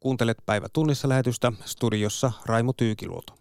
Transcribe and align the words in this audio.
Kuuntelet 0.00 0.38
päivä 0.46 0.66
tunnissa 0.72 1.08
lähetystä 1.08 1.52
studiossa 1.64 2.32
Raimo 2.46 2.72
Tyykiluoto. 2.72 3.34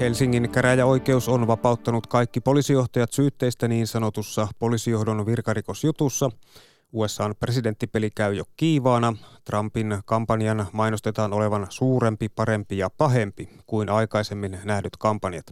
Helsingin 0.00 0.50
käräjäoikeus 0.50 1.28
on 1.28 1.46
vapauttanut 1.46 2.06
kaikki 2.06 2.40
poliisijohtajat 2.40 3.12
syytteistä 3.12 3.68
niin 3.68 3.86
sanotussa 3.86 4.48
poliisijohdon 4.58 5.26
virkarikosjutussa. 5.26 6.30
USAn 6.92 7.34
presidenttipeli 7.40 8.10
käy 8.10 8.34
jo 8.34 8.44
kiivaana. 8.56 9.16
Trumpin 9.44 9.98
kampanjan 10.04 10.66
mainostetaan 10.72 11.32
olevan 11.32 11.66
suurempi, 11.70 12.28
parempi 12.28 12.78
ja 12.78 12.90
pahempi 12.90 13.48
kuin 13.66 13.88
aikaisemmin 13.88 14.58
nähdyt 14.64 14.96
kampanjat. 14.96 15.46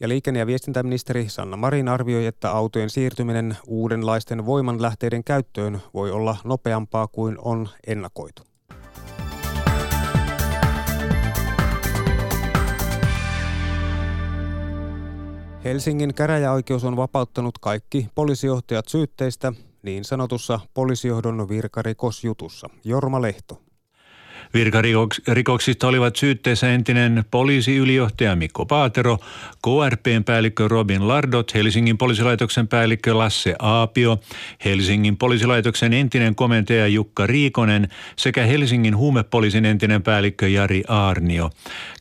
Ja 0.00 0.08
liikenne- 0.08 0.40
ja 0.40 0.46
viestintäministeri 0.46 1.28
Sanna 1.28 1.56
Marin 1.56 1.88
arvioi, 1.88 2.26
että 2.26 2.50
autojen 2.50 2.90
siirtyminen 2.90 3.56
uudenlaisten 3.66 4.46
voimanlähteiden 4.46 5.24
käyttöön 5.24 5.80
voi 5.94 6.10
olla 6.10 6.36
nopeampaa 6.44 7.06
kuin 7.06 7.36
on 7.38 7.68
ennakoitu. 7.86 8.42
Helsingin 15.64 16.14
käräjäoikeus 16.14 16.84
on 16.84 16.96
vapauttanut 16.96 17.58
kaikki 17.58 18.08
poliisijohtajat 18.14 18.88
syytteistä 18.88 19.52
niin 19.84 20.04
sanotussa 20.04 20.60
poliisijohdon 20.74 21.48
virkarikosjutussa. 21.48 22.68
Jorma 22.84 23.22
Lehto. 23.22 23.60
Virkarikoksista 24.54 25.88
olivat 25.88 26.16
syytteessä 26.16 26.72
entinen 26.72 27.24
poliisiylijohtaja 27.30 28.36
Mikko 28.36 28.66
Paatero, 28.66 29.18
KRPn 29.62 30.24
päällikkö 30.24 30.68
Robin 30.68 31.08
Lardot, 31.08 31.54
Helsingin 31.54 31.98
poliisilaitoksen 31.98 32.68
päällikkö 32.68 33.18
Lasse 33.18 33.54
Aapio, 33.58 34.18
Helsingin 34.64 35.16
poliisilaitoksen 35.16 35.92
entinen 35.92 36.34
komentaja 36.34 36.86
Jukka 36.86 37.26
Riikonen 37.26 37.88
sekä 38.16 38.44
Helsingin 38.44 38.96
huumepoliisin 38.96 39.64
entinen 39.64 40.02
päällikkö 40.02 40.48
Jari 40.48 40.82
Aarnio. 40.88 41.50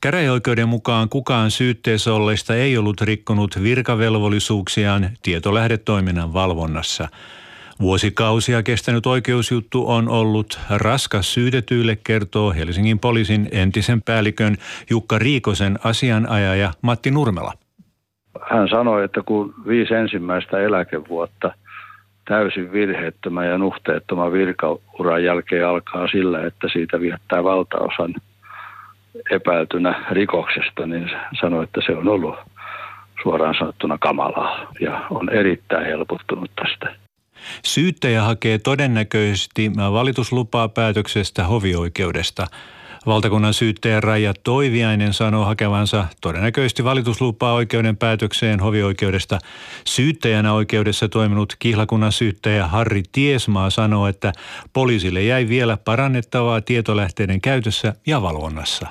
Käräjäoikeuden 0.01 0.69
mukaan 0.69 1.09
kukaan 1.09 1.51
syytteessä 1.51 2.13
olleista 2.13 2.55
ei 2.55 2.77
ollut 2.77 3.01
rikkonut 3.01 3.63
virkavelvollisuuksiaan 3.63 5.09
tietolähdetoiminnan 5.21 6.33
valvonnassa. 6.33 7.09
Vuosikausia 7.81 8.63
kestänyt 8.63 9.05
oikeusjuttu 9.05 9.91
on 9.91 10.09
ollut 10.09 10.59
raskas 10.69 11.33
syytetyille, 11.33 11.97
kertoo 12.03 12.53
Helsingin 12.53 12.99
poliisin 12.99 13.49
entisen 13.51 14.01
päällikön 14.01 14.57
Jukka 14.89 15.19
Riikosen 15.19 15.79
asianajaja 15.83 16.71
Matti 16.81 17.11
Nurmela. 17.11 17.53
Hän 18.49 18.69
sanoi, 18.69 19.03
että 19.03 19.21
kun 19.25 19.53
viisi 19.67 19.93
ensimmäistä 19.93 20.59
eläkevuotta 20.59 21.51
täysin 22.27 22.71
virheettömän 22.71 23.47
ja 23.47 23.57
nuhteettoman 23.57 24.31
virkauran 24.31 25.23
jälkeen 25.23 25.67
alkaa 25.67 26.07
sillä, 26.07 26.45
että 26.45 26.67
siitä 26.73 26.99
viettää 26.99 27.43
valtaosan 27.43 28.15
epäiltynä 29.31 30.05
rikoksesta, 30.11 30.85
niin 30.85 31.11
sanoi, 31.41 31.63
että 31.63 31.81
se 31.85 31.91
on 31.91 32.07
ollut 32.07 32.35
suoraan 33.23 33.55
sanottuna 33.59 33.97
kamalaa 33.97 34.67
ja 34.79 35.05
on 35.09 35.29
erittäin 35.29 35.85
helpottunut 35.85 36.51
tästä. 36.55 37.02
Syyttäjä 37.65 38.23
hakee 38.23 38.57
todennäköisesti 38.57 39.71
valituslupaa 39.75 40.69
päätöksestä 40.69 41.43
hovioikeudesta. 41.43 42.47
Valtakunnan 43.05 43.53
syyttäjä 43.53 44.01
Raija 44.01 44.33
Toiviainen 44.43 45.13
sanoo 45.13 45.45
hakevansa 45.45 46.05
todennäköisesti 46.21 46.83
valituslupaa 46.83 47.53
oikeuden 47.53 47.97
päätökseen 47.97 48.59
hovioikeudesta. 48.59 49.39
Syyttäjänä 49.85 50.53
oikeudessa 50.53 51.09
toiminut 51.09 51.55
kihlakunnan 51.59 52.11
syyttäjä 52.11 52.67
Harri 52.67 53.03
Tiesmaa 53.11 53.69
sanoo, 53.69 54.07
että 54.07 54.33
poliisille 54.73 55.23
jäi 55.23 55.47
vielä 55.47 55.77
parannettavaa 55.77 56.61
tietolähteiden 56.61 57.41
käytössä 57.41 57.93
ja 58.07 58.21
valvonnassa. 58.21 58.87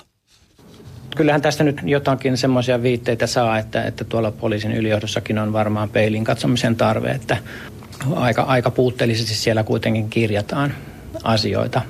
Kyllähän 1.16 1.42
tästä 1.42 1.64
nyt 1.64 1.80
jotakin 1.84 2.36
semmoisia 2.36 2.82
viitteitä 2.82 3.26
saa, 3.26 3.58
että, 3.58 3.82
että 3.82 4.04
tuolla 4.04 4.30
poliisin 4.30 4.72
ylijohdossakin 4.72 5.38
on 5.38 5.52
varmaan 5.52 5.88
peilin 5.88 6.24
katsomisen 6.24 6.76
tarve, 6.76 7.10
että 7.10 7.36
aika, 8.16 8.42
aika 8.42 8.70
puutteellisesti 8.70 9.34
siellä 9.34 9.64
kuitenkin 9.64 10.10
kirjataan 10.10 10.74
asioita, 11.22 11.82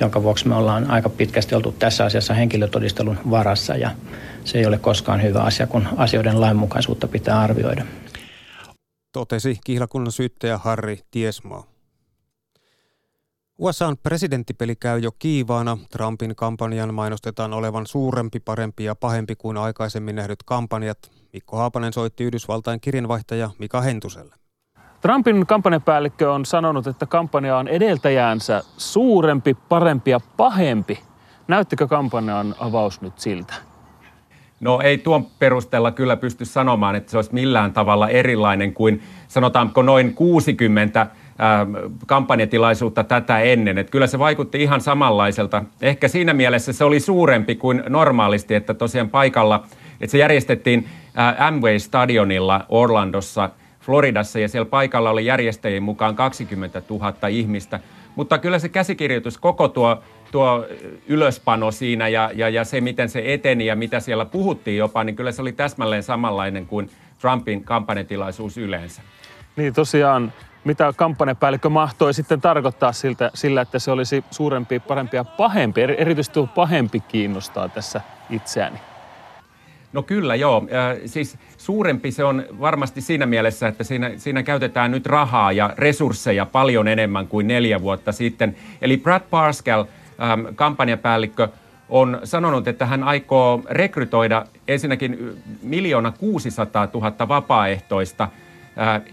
jonka 0.00 0.22
vuoksi 0.22 0.48
me 0.48 0.54
ollaan 0.54 0.90
aika 0.90 1.08
pitkästi 1.08 1.54
oltu 1.54 1.72
tässä 1.72 2.04
asiassa 2.04 2.34
henkilötodistelun 2.34 3.18
varassa 3.30 3.76
ja 3.76 3.90
se 4.44 4.58
ei 4.58 4.66
ole 4.66 4.78
koskaan 4.78 5.22
hyvä 5.22 5.42
asia, 5.42 5.66
kun 5.66 5.88
asioiden 5.96 6.40
lainmukaisuutta 6.40 7.08
pitää 7.08 7.40
arvioida. 7.40 7.86
Totesi 9.12 9.58
kihlakunnan 9.64 10.12
syyttäjä 10.12 10.58
Harri 10.58 11.00
Tiesmaa. 11.10 11.64
USAn 13.58 13.96
presidenttipeli 14.02 14.76
käy 14.76 14.98
jo 14.98 15.10
kiivaana. 15.18 15.78
Trumpin 15.90 16.36
kampanjan 16.36 16.94
mainostetaan 16.94 17.52
olevan 17.52 17.86
suurempi, 17.86 18.40
parempi 18.40 18.84
ja 18.84 18.94
pahempi 18.94 19.36
kuin 19.36 19.56
aikaisemmin 19.56 20.16
nähdyt 20.16 20.42
kampanjat. 20.42 20.98
Mikko 21.32 21.56
Haapanen 21.56 21.92
soitti 21.92 22.24
Yhdysvaltain 22.24 22.80
kirjanvaihtaja 22.80 23.50
Mika 23.58 23.80
Hentuselle. 23.80 24.34
Trumpin 25.00 25.46
kampanjapäällikkö 25.46 26.32
on 26.32 26.46
sanonut, 26.46 26.86
että 26.86 27.06
kampanja 27.06 27.56
on 27.56 27.68
edeltäjäänsä 27.68 28.62
suurempi, 28.76 29.56
parempi 29.68 30.10
ja 30.10 30.20
pahempi. 30.36 31.00
Näyttikö 31.48 31.86
kampanjan 31.86 32.54
avaus 32.58 33.00
nyt 33.00 33.18
siltä? 33.18 33.54
No 34.60 34.80
ei 34.80 34.98
tuon 34.98 35.26
perusteella 35.38 35.90
kyllä 35.90 36.16
pysty 36.16 36.44
sanomaan, 36.44 36.94
että 36.96 37.10
se 37.10 37.18
olisi 37.18 37.34
millään 37.34 37.72
tavalla 37.72 38.08
erilainen 38.08 38.74
kuin 38.74 39.02
sanotaanko 39.28 39.82
noin 39.82 40.14
60 40.14 41.06
kampanjatilaisuutta 42.06 43.04
tätä 43.04 43.38
ennen. 43.38 43.78
Että 43.78 43.90
kyllä 43.90 44.06
se 44.06 44.18
vaikutti 44.18 44.62
ihan 44.62 44.80
samanlaiselta. 44.80 45.64
Ehkä 45.82 46.08
siinä 46.08 46.32
mielessä 46.34 46.72
se 46.72 46.84
oli 46.84 47.00
suurempi 47.00 47.54
kuin 47.54 47.82
normaalisti, 47.88 48.54
että 48.54 48.74
tosiaan 48.74 49.10
paikalla, 49.10 49.64
että 50.00 50.12
se 50.12 50.18
järjestettiin 50.18 50.88
Amway-stadionilla 51.38 52.64
Orlandossa– 52.68 53.50
Floridassa 53.80 54.38
ja 54.38 54.48
siellä 54.48 54.70
paikalla 54.70 55.10
oli 55.10 55.26
järjestäjien 55.26 55.82
mukaan 55.82 56.16
20 56.16 56.82
000 56.90 57.28
ihmistä. 57.28 57.80
Mutta 58.16 58.38
kyllä 58.38 58.58
se 58.58 58.68
käsikirjoitus, 58.68 59.38
koko 59.38 59.68
tuo, 59.68 60.02
tuo 60.32 60.66
ylöspano 61.08 61.70
siinä 61.70 62.08
ja, 62.08 62.30
ja, 62.34 62.48
ja 62.48 62.64
se, 62.64 62.80
miten 62.80 63.08
se 63.08 63.22
eteni 63.26 63.66
ja 63.66 63.76
mitä 63.76 64.00
siellä 64.00 64.24
puhuttiin 64.24 64.76
jopa, 64.76 65.04
niin 65.04 65.16
kyllä 65.16 65.32
se 65.32 65.42
oli 65.42 65.52
täsmälleen 65.52 66.02
samanlainen 66.02 66.66
kuin 66.66 66.90
Trumpin 67.20 67.64
kampanjatilaisuus 67.64 68.58
yleensä. 68.58 69.02
Niin 69.56 69.74
tosiaan, 69.74 70.32
mitä 70.64 70.92
kampanjapäällikkö 70.96 71.68
mahtoi 71.68 72.14
sitten 72.14 72.40
tarkoittaa 72.40 72.92
siltä, 72.92 73.30
sillä, 73.34 73.60
että 73.60 73.78
se 73.78 73.90
olisi 73.90 74.24
suurempi, 74.30 74.80
parempi 74.80 75.16
ja 75.16 75.24
pahempi. 75.24 75.80
Erityisesti 75.80 76.34
tuo 76.34 76.46
pahempi 76.46 77.00
kiinnostaa 77.00 77.68
tässä 77.68 78.00
itseäni. 78.30 78.89
No 79.92 80.02
kyllä 80.02 80.34
joo. 80.34 80.66
Siis 81.06 81.38
suurempi 81.56 82.10
se 82.12 82.24
on 82.24 82.44
varmasti 82.60 83.00
siinä 83.00 83.26
mielessä, 83.26 83.68
että 83.68 83.84
siinä, 83.84 84.10
siinä 84.16 84.42
käytetään 84.42 84.90
nyt 84.90 85.06
rahaa 85.06 85.52
ja 85.52 85.74
resursseja 85.78 86.46
paljon 86.46 86.88
enemmän 86.88 87.26
kuin 87.26 87.46
neljä 87.46 87.82
vuotta 87.82 88.12
sitten. 88.12 88.56
Eli 88.82 88.96
Brad 88.96 89.22
Parscale, 89.30 89.86
ähm, 90.22 90.54
kampanjapäällikkö, 90.54 91.48
on 91.88 92.20
sanonut, 92.24 92.68
että 92.68 92.86
hän 92.86 93.04
aikoo 93.04 93.62
rekrytoida 93.70 94.46
ensinnäkin 94.68 95.42
miljoona 95.62 96.12
600 96.12 96.88
000 96.94 97.28
vapaaehtoista. 97.28 98.28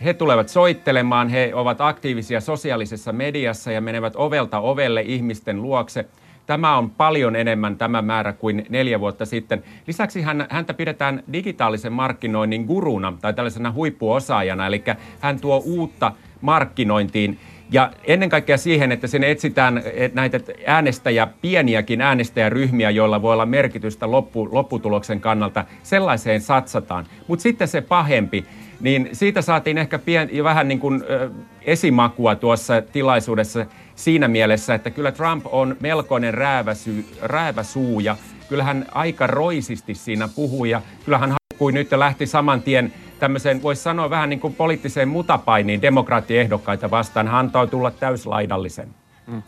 He 0.05 0.13
tulevat 0.13 0.49
soittelemaan, 0.49 1.29
he 1.29 1.51
ovat 1.53 1.81
aktiivisia 1.81 2.41
sosiaalisessa 2.41 3.11
mediassa 3.11 3.71
ja 3.71 3.81
menevät 3.81 4.13
ovelta 4.15 4.59
ovelle 4.59 5.01
ihmisten 5.01 5.61
luokse– 5.61 6.05
Tämä 6.47 6.77
on 6.77 6.89
paljon 6.89 7.35
enemmän 7.35 7.77
tämä 7.77 8.01
määrä 8.01 8.33
kuin 8.33 8.65
neljä 8.69 8.99
vuotta 8.99 9.25
sitten. 9.25 9.63
Lisäksi 9.87 10.21
hän, 10.21 10.47
häntä 10.49 10.73
pidetään 10.73 11.23
digitaalisen 11.33 11.93
markkinoinnin 11.93 12.65
guruna 12.65 13.13
tai 13.21 13.33
tällaisena 13.33 13.71
huippuosaajana, 13.71 14.67
eli 14.67 14.83
hän 15.19 15.39
tuo 15.39 15.61
uutta 15.65 16.11
markkinointiin 16.41 17.39
ja 17.71 17.91
ennen 18.03 18.29
kaikkea 18.29 18.57
siihen, 18.57 18.91
että 18.91 19.07
sinne 19.07 19.31
etsitään 19.31 19.83
näitä 20.13 20.39
äänestäjä, 20.65 21.27
pieniäkin 21.41 22.01
äänestäjäryhmiä, 22.01 22.89
joilla 22.89 23.21
voi 23.21 23.33
olla 23.33 23.45
merkitystä 23.45 24.11
loppu, 24.11 24.49
lopputuloksen 24.51 25.21
kannalta, 25.21 25.65
sellaiseen 25.83 26.41
satsataan. 26.41 27.05
Mutta 27.27 27.43
sitten 27.43 27.67
se 27.67 27.81
pahempi, 27.81 28.45
niin 28.79 29.09
siitä 29.13 29.41
saatiin 29.41 29.77
ehkä 29.77 29.99
pien, 29.99 30.29
vähän 30.43 30.67
niin 30.67 30.79
kuin, 30.79 31.03
ö, 31.09 31.29
esimakua 31.61 32.35
tuossa 32.35 32.81
tilaisuudessa 32.81 33.65
siinä 33.97 34.27
mielessä, 34.27 34.73
että 34.73 34.89
kyllä 34.89 35.11
Trump 35.11 35.45
on 35.51 35.75
melkoinen 35.79 36.33
rääväsy, 36.33 37.05
rääväsuu 37.21 37.99
ja 37.99 38.15
kyllähän 38.49 38.85
aika 38.91 39.27
roisisti 39.27 39.95
siinä 39.95 40.29
puhui 40.35 40.69
ja 40.69 40.81
kyllähän 41.05 41.29
haukkui 41.29 41.71
nyt 41.71 41.91
ja 41.91 41.99
lähti 41.99 42.25
saman 42.25 42.61
tien 42.61 42.93
tämmöiseen, 43.19 43.63
voisi 43.63 43.81
sanoa 43.81 44.09
vähän 44.09 44.29
niin 44.29 44.39
kuin 44.39 44.55
poliittiseen 44.55 45.07
mutapainiin 45.07 45.81
demokraattiehdokkaita 45.81 46.91
vastaan. 46.91 47.27
Hän 47.27 47.35
antoi 47.35 47.67
tulla 47.67 47.91
täyslaidallisen. 47.91 48.87
Mm. 49.27 49.41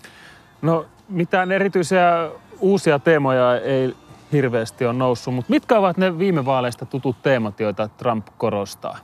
No 0.62 0.86
mitään 1.10 1.52
erityisiä 1.52 2.30
uusia 2.60 3.00
teemoja 3.00 3.60
ei 3.60 3.95
hirveästi 4.31 4.86
ole 4.86 4.94
noussut, 4.94 5.34
mutta 5.34 5.50
mitkä 5.50 5.78
ovat 5.78 5.98
ne 5.98 6.19
viime 6.19 6.45
vaaleista 6.45 6.86
tutut 6.86 7.22
teemat, 7.22 7.60
joita 7.60 7.88
Trump 7.88 8.28
korostaa? 8.38 8.98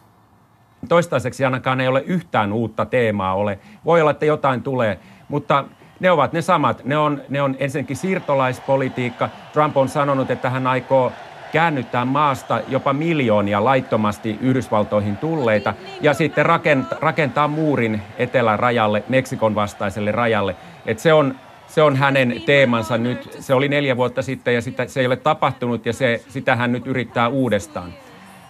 Toistaiseksi 0.89 1.45
ainakaan 1.45 1.81
ei 1.81 1.87
ole 1.87 2.01
yhtään 2.01 2.53
uutta 2.53 2.85
teemaa 2.85 3.33
ole. 3.33 3.59
Voi 3.85 4.01
olla, 4.01 4.11
että 4.11 4.25
jotain 4.25 4.63
tulee, 4.63 4.99
mutta 5.27 5.65
ne 5.99 6.11
ovat 6.11 6.33
ne 6.33 6.41
samat. 6.41 6.85
Ne 6.85 6.97
on, 6.97 7.21
ne 7.29 7.41
on 7.41 7.55
ensinnäkin 7.59 7.97
siirtolaispolitiikka. 7.97 9.29
Trump 9.53 9.77
on 9.77 9.89
sanonut, 9.89 10.31
että 10.31 10.49
hän 10.49 10.67
aikoo 10.67 11.11
käännyttää 11.51 12.05
maasta 12.05 12.61
jopa 12.67 12.93
miljoonia 12.93 13.63
laittomasti 13.63 14.37
Yhdysvaltoihin 14.41 15.17
tulleita 15.17 15.73
ja 16.01 16.13
sitten 16.13 16.45
rakentaa, 16.45 16.97
rakentaa 17.01 17.47
muurin 17.47 18.01
etelärajalle, 18.17 19.03
Meksikon 19.09 19.55
vastaiselle 19.55 20.11
rajalle. 20.11 20.55
Et 20.85 20.99
se, 20.99 21.13
on, 21.13 21.35
se 21.67 21.81
on 21.81 21.95
hänen 21.95 22.41
teemansa 22.45 22.97
nyt. 22.97 23.37
Se 23.39 23.53
oli 23.53 23.67
neljä 23.67 23.97
vuotta 23.97 24.21
sitten 24.21 24.55
ja 24.55 24.61
sitä, 24.61 24.87
se 24.87 24.99
ei 24.99 25.05
ole 25.05 25.15
tapahtunut 25.15 25.85
ja 25.85 25.93
se, 25.93 26.21
sitä 26.29 26.55
hän 26.55 26.71
nyt 26.71 26.87
yrittää 26.87 27.27
uudestaan. 27.27 27.93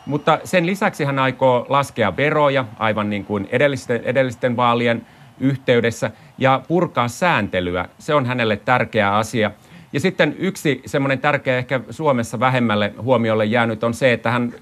Mutta 0.06 0.40
sen 0.44 0.66
lisäksi 0.66 1.04
hän 1.04 1.20
aikoo 1.20 1.66
laskea 1.70 2.18
veroja, 2.18 2.66
aivan 2.80 3.10
niin 3.10 3.26
kuin 3.26 3.48
edellisten, 3.52 4.02
edellisten 4.04 4.58
vaalien 4.58 5.06
yhteydessä, 5.40 6.12
ja 6.38 6.62
purkaa 6.68 7.08
sääntelyä. 7.08 7.86
Se 8.00 8.14
on 8.14 8.26
hänelle 8.26 8.58
tärkeä 8.58 9.16
asia. 9.16 9.52
Ja 9.94 10.00
sitten 10.00 10.36
yksi 10.40 10.82
semmoinen 10.86 11.20
tärkeä, 11.20 11.58
ehkä 11.58 11.82
Suomessa 11.90 12.40
vähemmälle 12.40 12.94
huomiolle 13.02 13.46
jäänyt 13.46 13.84
on 13.84 13.94
se, 13.94 14.14
että 14.14 14.32
hän, 14.32 14.54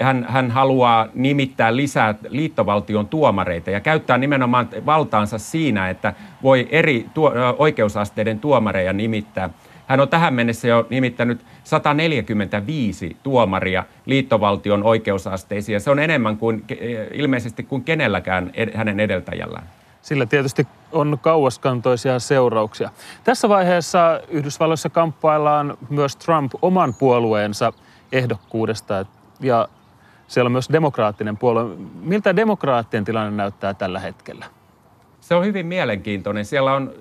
hän, 0.00 0.26
hän 0.28 0.50
haluaa 0.50 1.08
nimittää 1.14 1.76
lisää 1.76 2.14
liittovaltion 2.28 3.08
tuomareita 3.08 3.70
ja 3.70 3.80
käyttää 3.80 4.18
nimenomaan 4.18 4.68
valtaansa 4.86 5.38
siinä, 5.38 5.90
että 5.90 6.14
voi 6.42 6.68
eri 6.70 7.06
tuo, 7.14 7.32
oikeusasteiden 7.58 8.40
tuomareja 8.40 8.92
nimittää. 8.92 9.50
Hän 9.86 10.00
on 10.00 10.08
tähän 10.08 10.34
mennessä 10.34 10.68
jo 10.68 10.86
nimittänyt 10.90 11.40
145 11.64 13.16
tuomaria 13.22 13.84
liittovaltion 14.06 14.84
oikeusasteisiin 14.84 15.74
ja 15.74 15.80
se 15.80 15.90
on 15.90 15.98
enemmän 15.98 16.36
kuin 16.36 16.64
ilmeisesti 17.12 17.62
kuin 17.62 17.84
kenelläkään 17.84 18.52
hänen 18.74 19.00
edeltäjällään. 19.00 19.79
Sillä 20.02 20.26
tietysti 20.26 20.68
on 20.92 21.18
kauaskantoisia 21.22 22.18
seurauksia. 22.18 22.90
Tässä 23.24 23.48
vaiheessa 23.48 24.20
Yhdysvalloissa 24.28 24.90
kamppaillaan 24.90 25.78
myös 25.88 26.16
Trump 26.16 26.52
oman 26.62 26.94
puolueensa 26.94 27.72
ehdokkuudesta 28.12 29.06
ja 29.40 29.68
siellä 30.26 30.48
on 30.48 30.52
myös 30.52 30.68
demokraattinen 30.72 31.36
puolue. 31.36 31.76
Miltä 32.00 32.36
demokraattien 32.36 33.04
tilanne 33.04 33.30
näyttää 33.30 33.74
tällä 33.74 34.00
hetkellä? 34.00 34.46
Se 35.20 35.34
on 35.34 35.44
hyvin 35.44 35.66
mielenkiintoinen. 35.66 36.44
Siellä 36.44 36.72
on 36.72 36.92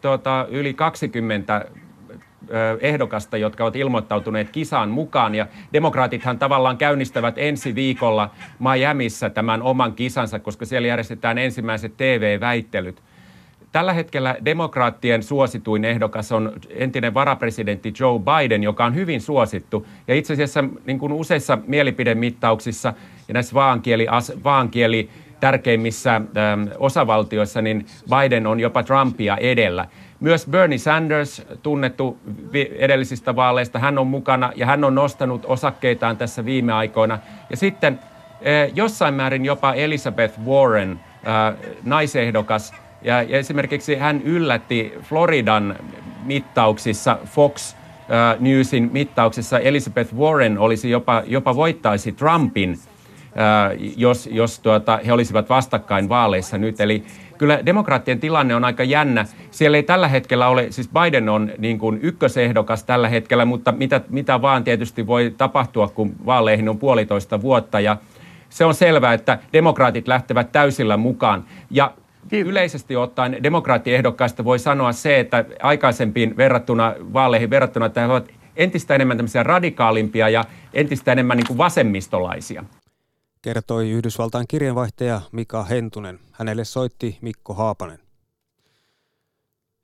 tuota, 0.00 0.46
yli 0.48 0.74
20 0.74 1.64
ehdokasta, 2.80 3.36
jotka 3.36 3.64
ovat 3.64 3.76
ilmoittautuneet 3.76 4.50
kisaan 4.50 4.88
mukaan. 4.88 5.34
Ja 5.34 5.46
demokraatithan 5.72 6.38
tavallaan 6.38 6.78
käynnistävät 6.78 7.34
ensi 7.38 7.74
viikolla 7.74 8.30
Miamiissa 8.58 9.30
tämän 9.30 9.62
oman 9.62 9.92
kisansa, 9.92 10.38
koska 10.38 10.66
siellä 10.66 10.88
järjestetään 10.88 11.38
ensimmäiset 11.38 11.96
TV-väittelyt. 11.96 13.02
Tällä 13.72 13.92
hetkellä 13.92 14.36
demokraattien 14.44 15.22
suosituin 15.22 15.84
ehdokas 15.84 16.32
on 16.32 16.52
entinen 16.70 17.14
varapresidentti 17.14 17.92
Joe 18.00 18.20
Biden, 18.20 18.62
joka 18.62 18.84
on 18.84 18.94
hyvin 18.94 19.20
suosittu. 19.20 19.86
Ja 20.08 20.14
itse 20.14 20.32
asiassa 20.32 20.64
niin 20.86 20.98
kuin 20.98 21.12
useissa 21.12 21.58
mielipidemittauksissa 21.66 22.94
ja 23.28 23.34
näissä 23.34 23.54
vaankieli, 23.54 24.06
vaankieli 24.44 25.10
tärkeimmissä 25.40 26.14
ähm, 26.14 26.68
osavaltioissa, 26.78 27.62
niin 27.62 27.86
Biden 28.10 28.46
on 28.46 28.60
jopa 28.60 28.82
Trumpia 28.82 29.36
edellä. 29.36 29.86
Myös 30.20 30.46
Bernie 30.46 30.78
Sanders, 30.78 31.42
tunnettu 31.62 32.18
edellisistä 32.78 33.36
vaaleista, 33.36 33.78
hän 33.78 33.98
on 33.98 34.06
mukana 34.06 34.52
ja 34.56 34.66
hän 34.66 34.84
on 34.84 34.94
nostanut 34.94 35.44
osakkeitaan 35.46 36.16
tässä 36.16 36.44
viime 36.44 36.72
aikoina. 36.72 37.18
Ja 37.50 37.56
sitten 37.56 37.98
eh, 38.40 38.72
jossain 38.74 39.14
määrin 39.14 39.44
jopa 39.44 39.74
Elizabeth 39.74 40.40
Warren, 40.46 40.92
eh, 40.92 41.76
naisehdokas, 41.84 42.74
ja, 43.02 43.20
esimerkiksi 43.20 43.94
hän 43.94 44.22
yllätti 44.22 44.92
Floridan 45.02 45.76
mittauksissa 46.24 47.18
Fox 47.24 47.72
eh, 47.72 48.40
Newsin 48.40 48.90
mittauksissa 48.92 49.58
Elizabeth 49.58 50.14
Warren 50.14 50.58
olisi 50.58 50.90
jopa, 50.90 51.22
jopa 51.26 51.56
voittaisi 51.56 52.12
Trumpin, 52.12 52.78
jos, 53.96 54.28
jos 54.32 54.60
tuota, 54.60 55.00
he 55.06 55.12
olisivat 55.12 55.48
vastakkain 55.48 56.08
vaaleissa 56.08 56.58
nyt. 56.58 56.80
Eli 56.80 57.04
kyllä 57.38 57.66
demokraattien 57.66 58.20
tilanne 58.20 58.54
on 58.54 58.64
aika 58.64 58.84
jännä. 58.84 59.26
Siellä 59.50 59.76
ei 59.76 59.82
tällä 59.82 60.08
hetkellä 60.08 60.48
ole, 60.48 60.66
siis 60.70 60.88
Biden 60.88 61.28
on 61.28 61.52
niin 61.58 61.78
kuin 61.78 61.98
ykkösehdokas 62.02 62.84
tällä 62.84 63.08
hetkellä, 63.08 63.44
mutta 63.44 63.72
mitä, 63.72 64.00
mitä 64.08 64.42
vaan 64.42 64.64
tietysti 64.64 65.06
voi 65.06 65.34
tapahtua, 65.38 65.88
kun 65.88 66.16
vaaleihin 66.26 66.68
on 66.68 66.78
puolitoista 66.78 67.42
vuotta. 67.42 67.80
Ja 67.80 67.96
se 68.50 68.64
on 68.64 68.74
selvää, 68.74 69.14
että 69.14 69.38
demokraatit 69.52 70.08
lähtevät 70.08 70.52
täysillä 70.52 70.96
mukaan. 70.96 71.44
Ja 71.70 71.92
Yleisesti 72.32 72.96
ottaen 72.96 73.42
demokraattiehdokkaista 73.42 74.44
voi 74.44 74.58
sanoa 74.58 74.92
se, 74.92 75.20
että 75.20 75.44
aikaisempiin 75.62 76.36
verrattuna 76.36 76.94
vaaleihin 77.12 77.50
verrattuna, 77.50 77.86
että 77.86 78.00
he 78.00 78.06
ovat 78.06 78.28
entistä 78.56 78.94
enemmän 78.94 79.16
tämmöisiä 79.16 79.42
radikaalimpia 79.42 80.28
ja 80.28 80.44
entistä 80.74 81.12
enemmän 81.12 81.36
niin 81.36 81.46
kuin 81.46 81.58
vasemmistolaisia 81.58 82.64
kertoi 83.48 83.90
Yhdysvaltain 83.90 84.48
kirjeenvaihtaja 84.48 85.20
Mika 85.32 85.64
Hentunen. 85.64 86.18
Hänelle 86.32 86.64
soitti 86.64 87.18
Mikko 87.20 87.54
Haapanen. 87.54 87.98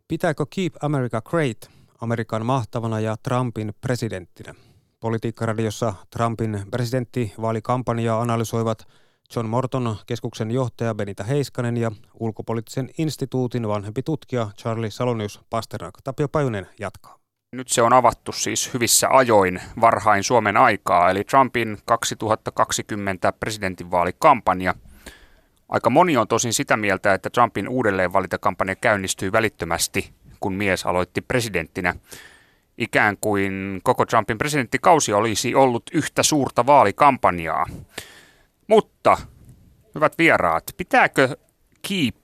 Pitääkö 0.09 0.47
Keep 0.51 0.75
America 0.81 1.21
Great 1.21 1.71
Amerikan 2.01 2.47
mahtavana 2.47 3.01
ja 3.01 3.17
Trumpin 3.23 3.75
presidenttinä? 3.81 4.55
Politiikkaradiossa 5.01 5.95
Trumpin 6.11 6.67
presidenttivaalikampanjaa 6.71 8.21
analysoivat 8.21 8.87
John 9.37 9.49
Morton, 9.49 9.97
keskuksen 10.07 10.51
johtaja 10.51 10.95
Benita 10.95 11.25
Heiskanen 11.25 11.77
ja 11.77 11.91
ulkopoliittisen 12.21 12.91
instituutin 12.99 13.69
vanhempi 13.69 14.03
tutkija 14.03 14.51
Charlie 14.59 14.91
Salonius 14.91 15.41
Pasternak. 15.51 15.95
Tapio 16.05 16.29
Pajunen 16.29 16.67
jatkaa. 16.81 17.24
Nyt 17.55 17.69
se 17.69 17.83
on 17.83 17.93
avattu 17.93 18.33
siis 18.33 18.75
hyvissä 18.75 19.09
ajoin 19.11 19.61
varhain 19.81 20.25
Suomen 20.25 20.57
aikaa, 20.57 21.11
eli 21.11 21.25
Trumpin 21.25 21.79
2020 21.85 23.33
presidentinvaalikampanja. 23.33 24.75
Aika 25.69 25.91
moni 25.91 26.17
on 26.17 26.29
tosin 26.29 26.53
sitä 26.53 26.77
mieltä, 26.77 27.15
että 27.15 27.31
Trumpin 27.31 27.69
uudelleenvalintakampanja 27.69 28.77
käynnistyi 28.77 29.33
välittömästi, 29.33 30.15
kun 30.41 30.55
mies 30.55 30.87
aloitti 30.87 31.21
presidenttinä. 31.21 31.95
Ikään 32.79 33.17
kuin 33.21 33.81
koko 33.83 34.07
Trumpin 34.07 34.39
presidenttikausi 34.39 35.13
olisi 35.13 35.55
ollut 35.55 35.83
yhtä 35.93 36.23
suurta 36.23 36.67
vaalikampanjaa. 36.67 37.67
Mutta, 38.67 39.17
hyvät 39.95 40.19
vieraat, 40.19 40.65
pitääkö 40.77 41.37
Keep 41.89 42.17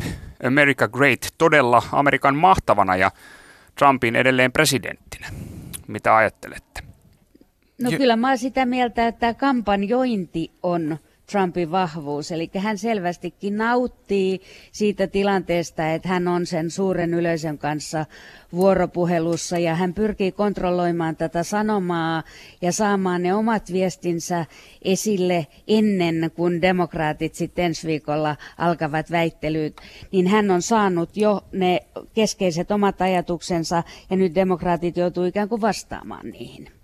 America 0.47 0.89
Great 0.89 1.27
todella 1.39 1.83
Amerikan 1.93 2.37
mahtavana 2.37 2.97
ja 2.97 3.11
Trumpin 3.81 4.17
edelleen 4.17 4.53
presidenttinä. 4.53 5.29
Mitä 5.87 6.17
ajattelette? 6.17 6.83
No 7.83 7.91
kyllä 7.91 8.17
mä 8.17 8.27
olen 8.27 8.39
sitä 8.39 8.67
mieltä, 8.67 9.07
että 9.09 9.35
kampanjointi 9.35 10.51
on 10.63 10.99
Trumpin 11.31 11.71
vahvuus. 11.71 12.33
Eli 12.33 12.51
hän 12.59 12.79
selvästikin 12.79 13.57
nauttii 13.57 14.41
siitä 14.73 15.07
tilanteesta, 15.07 15.93
että 15.93 16.09
hän 16.09 16.29
on 16.29 16.47
sen 16.47 16.71
suuren 16.71 17.15
yleisön 17.15 17.59
kanssa 17.59 18.07
vuoropuhelussa 18.53 19.59
ja 19.59 19.75
hän 19.75 19.95
pyrkii 19.95 20.33
kontrolloimaan 20.33 21.17
tätä 21.17 21.43
sanomaa 21.43 22.23
ja 22.63 22.73
saamaan 22.73 23.23
ne 23.23 23.35
omat 23.35 23.73
viestinsä 23.73 24.47
esille 24.83 25.47
ennen 25.69 26.31
kuin 26.35 26.63
demokraatit 26.63 27.35
sitten 27.35 27.65
ensi 27.65 27.87
viikolla 27.87 28.37
alkavat 28.59 29.11
väittelyt, 29.11 29.81
niin 30.13 30.27
hän 30.27 30.51
on 30.51 30.63
saanut 30.63 31.17
jo 31.17 31.41
ne 31.53 31.81
keskeiset 32.15 32.71
omat 32.71 33.03
ajatuksensa 33.03 33.83
ja 34.11 34.17
nyt 34.17 34.35
demokraatit 34.35 34.97
joutuu 34.97 35.25
ikään 35.25 35.49
kuin 35.49 35.61
vastaamaan 35.61 36.31
niihin. 36.31 36.80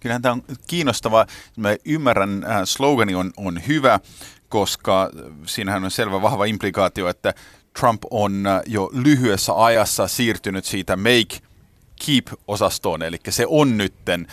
Kyllähän 0.00 0.22
tämä 0.22 0.32
on 0.32 0.42
kiinnostavaa. 0.66 1.26
Mä 1.56 1.76
ymmärrän, 1.84 2.44
äh, 2.44 2.60
slogani 2.64 3.14
on, 3.14 3.32
on 3.36 3.60
hyvä, 3.66 4.00
koska 4.48 5.10
siinähän 5.46 5.84
on 5.84 5.90
selvä 5.90 6.22
vahva 6.22 6.44
implikaatio, 6.44 7.08
että 7.08 7.34
Trump 7.80 8.02
on 8.10 8.46
äh, 8.46 8.60
jo 8.66 8.90
lyhyessä 8.92 9.64
ajassa 9.64 10.08
siirtynyt 10.08 10.64
siitä 10.64 10.96
make 10.96 11.48
keep-osastoon, 12.06 13.02
eli 13.02 13.18
se 13.28 13.44
on 13.48 13.76
nytten. 13.76 14.26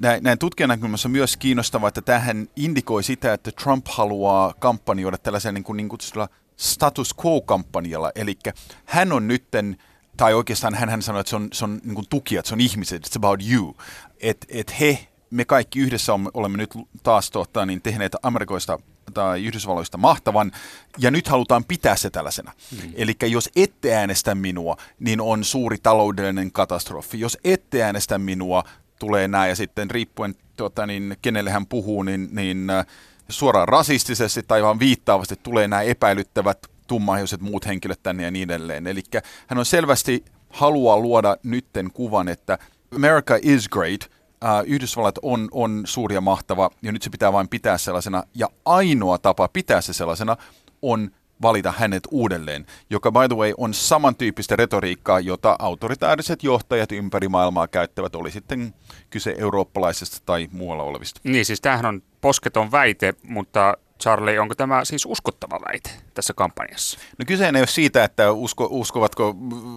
Näin, 0.00 0.22
näin 0.22 0.38
tutkijan 0.38 0.68
näkökulmassa 0.68 1.08
on 1.08 1.12
myös 1.12 1.36
kiinnostavaa, 1.36 1.88
että 1.88 2.02
tähän 2.02 2.48
indikoi 2.56 3.02
sitä, 3.02 3.32
että 3.32 3.50
Trump 3.52 3.86
haluaa 3.88 4.54
kampanjoida 4.58 5.18
tällaisella 5.18 5.52
niin, 5.52 5.64
kuin, 5.64 5.76
niin 5.76 5.88
kutsutulla 5.88 6.28
status 6.56 7.14
quo-kampanjalla, 7.24 8.12
eli 8.14 8.38
hän 8.84 9.12
on 9.12 9.28
nytten 9.28 9.76
tai 10.16 10.34
oikeastaan 10.34 10.74
hän, 10.74 10.88
hän 10.88 11.02
sanoi, 11.02 11.20
että 11.20 11.30
se 11.30 11.36
on, 11.36 11.48
se 11.52 11.64
on 11.64 11.80
niin 11.84 12.08
tukijat, 12.10 12.46
se 12.46 12.54
on 12.54 12.60
ihmiset, 12.60 13.06
it's 13.06 13.16
about 13.16 13.40
you 13.50 13.76
että 14.20 14.46
et 14.50 14.80
he 14.80 15.06
me 15.30 15.44
kaikki 15.44 15.80
yhdessä 15.80 16.12
olemme 16.34 16.58
nyt 16.58 16.70
taas 17.02 17.30
tuottaa, 17.30 17.66
niin 17.66 17.82
tehneet 17.82 18.16
Amerikoista 18.22 18.78
tai 19.14 19.44
Yhdysvalloista 19.44 19.98
mahtavan, 19.98 20.52
ja 20.98 21.10
nyt 21.10 21.28
halutaan 21.28 21.64
pitää 21.64 21.96
se 21.96 22.10
tällaisena. 22.10 22.52
Mm. 22.72 22.92
Eli 22.94 23.16
jos 23.30 23.50
ette 23.56 23.94
äänestä 23.94 24.34
minua, 24.34 24.76
niin 24.98 25.20
on 25.20 25.44
suuri 25.44 25.76
taloudellinen 25.82 26.52
katastrofi. 26.52 27.20
Jos 27.20 27.38
ette 27.44 27.82
äänestä 27.82 28.18
minua, 28.18 28.64
tulee 28.98 29.28
nämä, 29.28 29.46
ja 29.46 29.56
sitten 29.56 29.90
riippuen 29.90 30.34
tuota, 30.56 30.86
niin, 30.86 31.16
kenelle 31.22 31.50
hän 31.50 31.66
puhuu, 31.66 32.02
niin, 32.02 32.28
niin 32.32 32.70
äh, 32.70 32.86
suoraan 33.28 33.68
rasistisesti 33.68 34.42
tai 34.42 34.62
vaan 34.62 34.78
viittaavasti 34.78 35.36
tulee 35.42 35.68
nämä 35.68 35.82
epäilyttävät 35.82 36.58
tummaihoiset 36.90 37.40
muut 37.40 37.66
henkilöt 37.66 38.02
tänne 38.02 38.22
ja 38.22 38.30
niin 38.30 38.50
edelleen. 38.50 38.86
Eli 38.86 39.02
hän 39.46 39.58
on 39.58 39.66
selvästi 39.66 40.24
haluaa 40.48 40.98
luoda 40.98 41.36
nytten 41.42 41.90
kuvan, 41.92 42.28
että 42.28 42.58
America 42.94 43.38
is 43.42 43.68
great– 43.68 44.10
äh, 44.44 44.64
Yhdysvallat 44.66 45.18
on, 45.22 45.48
on 45.52 45.82
suuri 45.84 46.14
ja 46.14 46.20
mahtava, 46.20 46.70
ja 46.82 46.92
nyt 46.92 47.02
se 47.02 47.10
pitää 47.10 47.32
vain 47.32 47.48
pitää 47.48 47.78
sellaisena, 47.78 48.22
ja 48.34 48.48
ainoa 48.64 49.18
tapa 49.18 49.48
pitää 49.48 49.80
se 49.80 49.92
sellaisena 49.92 50.36
on 50.82 51.10
valita 51.42 51.74
hänet 51.78 52.02
uudelleen, 52.10 52.66
joka 52.90 53.12
by 53.12 53.28
the 53.28 53.36
way 53.36 53.52
on 53.56 53.74
samantyyppistä 53.74 54.56
retoriikkaa, 54.56 55.20
jota 55.20 55.56
autoritaariset 55.58 56.44
johtajat 56.44 56.92
ympäri 56.92 57.28
maailmaa 57.28 57.68
käyttävät, 57.68 58.14
oli 58.14 58.30
sitten 58.30 58.74
kyse 59.10 59.34
eurooppalaisesta 59.38 60.18
tai 60.26 60.48
muualla 60.52 60.82
olevista. 60.82 61.20
Niin, 61.24 61.44
siis 61.44 61.60
tämähän 61.60 61.86
on 61.86 62.02
posketon 62.20 62.72
väite, 62.72 63.14
mutta 63.22 63.76
Charlie, 64.00 64.40
onko 64.40 64.54
tämä 64.54 64.84
siis 64.84 65.06
uskottava 65.06 65.60
väite 65.68 65.90
tässä 66.14 66.32
kampanjassa? 66.36 66.98
No 67.18 67.24
kyse 67.26 67.46
ei 67.46 67.50
ole 67.50 67.66
siitä, 67.66 68.04
että 68.04 68.32
usko, 68.32 68.68
uskovatko 68.70 69.34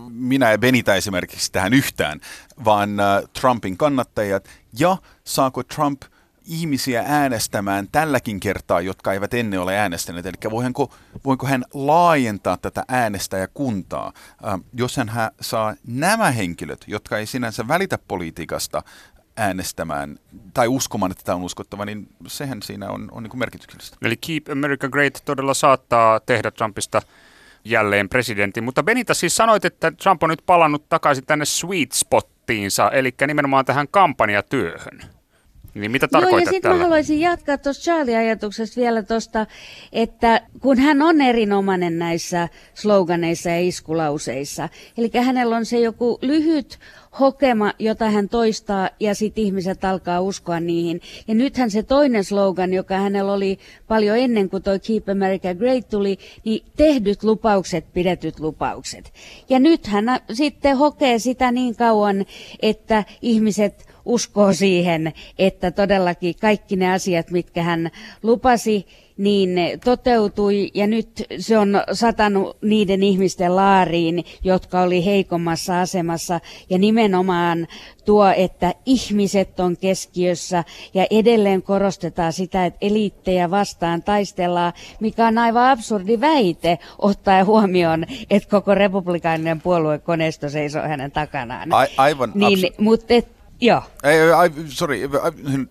minä 0.09 0.51
ja 0.51 0.57
Benita 0.57 0.95
esimerkiksi 0.95 1.51
tähän 1.51 1.73
yhtään, 1.73 2.19
vaan 2.65 2.89
uh, 2.89 3.29
Trumpin 3.41 3.77
kannattajat 3.77 4.49
ja 4.79 4.97
saako 5.23 5.63
Trump 5.63 6.01
ihmisiä 6.45 7.03
äänestämään 7.07 7.87
tälläkin 7.91 8.39
kertaa, 8.39 8.81
jotka 8.81 9.13
eivät 9.13 9.33
ennen 9.33 9.61
ole 9.61 9.77
äänestäneet. 9.77 10.25
Eli 10.25 10.51
voinko, 10.51 10.93
voinko 11.25 11.47
hän 11.47 11.65
laajentaa 11.73 12.57
tätä 12.57 12.83
äänestäjäkuntaa, 12.87 14.13
uh, 14.53 14.63
jos 14.73 14.97
hän 14.97 15.31
saa 15.41 15.75
nämä 15.87 16.31
henkilöt, 16.31 16.83
jotka 16.87 17.17
ei 17.17 17.25
sinänsä 17.25 17.67
välitä 17.67 17.97
politiikasta, 18.07 18.83
äänestämään 19.37 20.19
tai 20.53 20.67
uskomaan, 20.67 21.11
että 21.11 21.23
tämä 21.23 21.35
on 21.35 21.43
uskottava, 21.43 21.85
niin 21.85 22.07
sehän 22.27 22.61
siinä 22.61 22.89
on, 22.89 23.09
on 23.11 23.23
niin 23.23 23.39
merkityksellistä. 23.39 23.97
Eli 24.01 24.17
Keep 24.17 24.49
America 24.51 24.89
Great 24.89 25.21
todella 25.25 25.53
saattaa 25.53 26.19
tehdä 26.19 26.51
Trumpista 26.51 27.01
jälleen 27.65 28.09
presidentin. 28.09 28.63
Mutta 28.63 28.83
Benita 28.83 29.13
siis 29.13 29.35
sanoit, 29.35 29.65
että 29.65 29.91
Trump 29.91 30.23
on 30.23 30.29
nyt 30.29 30.43
palannut 30.45 30.89
takaisin 30.89 31.25
tänne 31.25 31.45
sweet 31.45 31.91
spottiinsa, 31.91 32.91
eli 32.91 33.13
nimenomaan 33.27 33.65
tähän 33.65 33.87
kampanjatyöhön. 33.91 35.01
Niin 35.73 35.91
mitä 35.91 36.07
tarkoitat 36.07 36.39
Joo, 36.39 36.45
ja 36.45 36.51
sitten 36.51 36.71
mä 36.71 36.83
haluaisin 36.83 37.19
jatkaa 37.19 37.57
tuosta 37.57 37.83
Charlie-ajatuksesta 37.83 38.81
vielä 38.81 39.03
tuosta, 39.03 39.45
että 39.91 40.41
kun 40.59 40.79
hän 40.79 41.01
on 41.01 41.21
erinomainen 41.21 41.99
näissä 41.99 42.49
sloganeissa 42.73 43.49
ja 43.49 43.59
iskulauseissa, 43.59 44.69
eli 44.97 45.11
hänellä 45.25 45.55
on 45.55 45.65
se 45.65 45.79
joku 45.79 46.19
lyhyt 46.21 46.79
hokema, 47.19 47.73
jota 47.79 48.09
hän 48.09 48.29
toistaa 48.29 48.89
ja 48.99 49.15
sitten 49.15 49.43
ihmiset 49.43 49.85
alkaa 49.85 50.21
uskoa 50.21 50.59
niihin. 50.59 51.01
Ja 51.27 51.35
nythän 51.35 51.71
se 51.71 51.83
toinen 51.83 52.23
slogan, 52.23 52.73
joka 52.73 52.97
hänellä 52.97 53.33
oli 53.33 53.59
paljon 53.87 54.17
ennen 54.17 54.49
kuin 54.49 54.63
toi 54.63 54.79
Keep 54.79 55.09
America 55.09 55.53
Great 55.53 55.89
tuli, 55.89 56.17
niin 56.45 56.65
tehdyt 56.77 57.23
lupaukset, 57.23 57.93
pidetyt 57.93 58.39
lupaukset. 58.39 59.13
Ja 59.49 59.59
nyt 59.59 59.87
hän 59.87 60.05
sitten 60.33 60.77
hokee 60.77 61.19
sitä 61.19 61.51
niin 61.51 61.75
kauan, 61.75 62.25
että 62.61 63.03
ihmiset 63.21 63.92
uskoo 64.05 64.53
siihen, 64.53 65.13
että 65.39 65.71
todellakin 65.71 66.35
kaikki 66.41 66.75
ne 66.75 66.93
asiat, 66.93 67.31
mitkä 67.31 67.63
hän 67.63 67.91
lupasi, 68.23 68.85
niin 69.17 69.59
toteutui 69.85 70.71
ja 70.73 70.87
nyt 70.87 71.25
se 71.39 71.57
on 71.57 71.83
satanut 71.93 72.57
niiden 72.61 73.03
ihmisten 73.03 73.55
laariin, 73.55 74.23
jotka 74.43 74.81
oli 74.81 75.05
heikommassa 75.05 75.81
asemassa 75.81 76.39
ja 76.69 76.77
nimenomaan 76.77 77.67
tuo, 78.05 78.27
että 78.37 78.73
ihmiset 78.85 79.59
on 79.59 79.77
keskiössä 79.77 80.63
ja 80.93 81.07
edelleen 81.11 81.61
korostetaan 81.61 82.33
sitä, 82.33 82.65
että 82.65 82.77
eliittejä 82.81 83.51
vastaan 83.51 84.03
taistellaan, 84.03 84.73
mikä 84.99 85.27
on 85.27 85.37
aivan 85.37 85.69
absurdi 85.69 86.19
väite 86.19 86.79
ottaen 86.99 87.45
huomioon, 87.45 88.05
että 88.29 88.49
koko 88.49 88.75
republikaaninen 88.75 89.61
puoluekoneisto 89.61 90.49
seisoo 90.49 90.81
hänen 90.81 91.11
takanaan. 91.11 91.73
A- 91.73 91.87
aivan 91.97 92.31
niin, 92.35 92.73
mutta 92.77 93.13
Joo. 93.63 93.83
Ei, 94.03 94.17
ei, 94.19 94.51
sorry, 94.67 95.09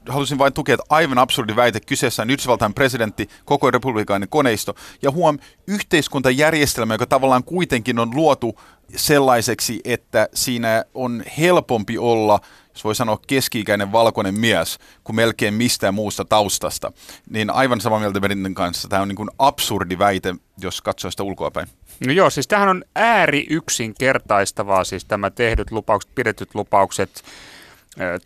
halusin 0.08 0.38
vain 0.38 0.52
tukea, 0.52 0.74
että 0.74 0.84
aivan 0.90 1.18
absurdi 1.18 1.56
väite. 1.56 1.80
Kyseessä 1.80 2.22
on 2.22 2.30
Yhdysvaltain 2.30 2.74
presidentti, 2.74 3.28
koko 3.44 3.70
republikaaninen 3.70 4.28
koneisto. 4.28 4.74
Ja 5.02 5.10
huom, 5.10 5.38
yhteiskuntajärjestelmä, 5.66 6.94
joka 6.94 7.06
tavallaan 7.06 7.44
kuitenkin 7.44 7.98
on 7.98 8.10
luotu 8.14 8.60
sellaiseksi, 8.96 9.80
että 9.84 10.28
siinä 10.34 10.84
on 10.94 11.22
helpompi 11.38 11.98
olla, 11.98 12.40
jos 12.74 12.84
voi 12.84 12.94
sanoa 12.94 13.18
keski-ikäinen 13.26 13.92
valkoinen 13.92 14.40
mies, 14.40 14.78
kuin 15.04 15.16
melkein 15.16 15.54
mistään 15.54 15.94
muusta 15.94 16.24
taustasta. 16.24 16.92
Niin 17.30 17.50
aivan 17.50 17.80
samaa 17.80 17.98
mieltä 17.98 18.20
Berinten 18.20 18.54
kanssa. 18.54 18.88
Tämä 18.88 19.02
on 19.02 19.08
niin 19.08 19.16
kuin 19.16 19.30
absurdi 19.38 19.98
väite, 19.98 20.34
jos 20.60 20.80
katsoo 20.80 21.10
sitä 21.10 21.22
ulkoapäin. 21.22 21.68
No 22.06 22.12
joo, 22.12 22.30
siis 22.30 22.48
tämähän 22.48 22.68
on 22.68 22.84
ääri 22.94 23.46
yksinkertaistavaa, 23.50 24.84
siis 24.84 25.04
tämä 25.04 25.30
tehdyt 25.30 25.70
lupaukset, 25.70 26.14
pidetyt 26.14 26.54
lupaukset, 26.54 27.22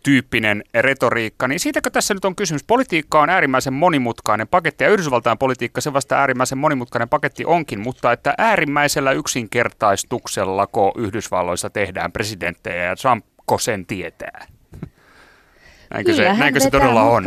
tyyppinen 0.03 0.63
retoriikka, 0.73 1.47
niin 1.47 1.59
siitäkö 1.59 1.89
tässä 1.89 2.13
nyt 2.13 2.25
on 2.25 2.35
kysymys? 2.35 2.63
Politiikka 2.63 3.21
on 3.21 3.29
äärimmäisen 3.29 3.73
monimutkainen 3.73 4.47
paketti 4.47 4.83
ja 4.83 4.89
Yhdysvaltain 4.89 5.37
politiikka 5.37 5.81
se 5.81 5.93
vasta 5.93 6.15
äärimmäisen 6.15 6.57
monimutkainen 6.57 7.09
paketti 7.09 7.45
onkin, 7.45 7.79
mutta 7.79 8.11
että 8.11 8.33
äärimmäisellä 8.37 9.11
yksinkertaistuksellako 9.11 10.93
Yhdysvalloissa 10.97 11.69
tehdään 11.69 12.11
presidenttejä 12.11 12.83
ja 12.83 12.95
Trumpko 12.95 13.57
sen 13.57 13.85
tietää? 13.85 14.47
Näinkö 15.93 16.13
se, 16.13 16.33
näinkö 16.33 16.59
se 16.59 16.69
todella 16.69 17.03
on? 17.03 17.23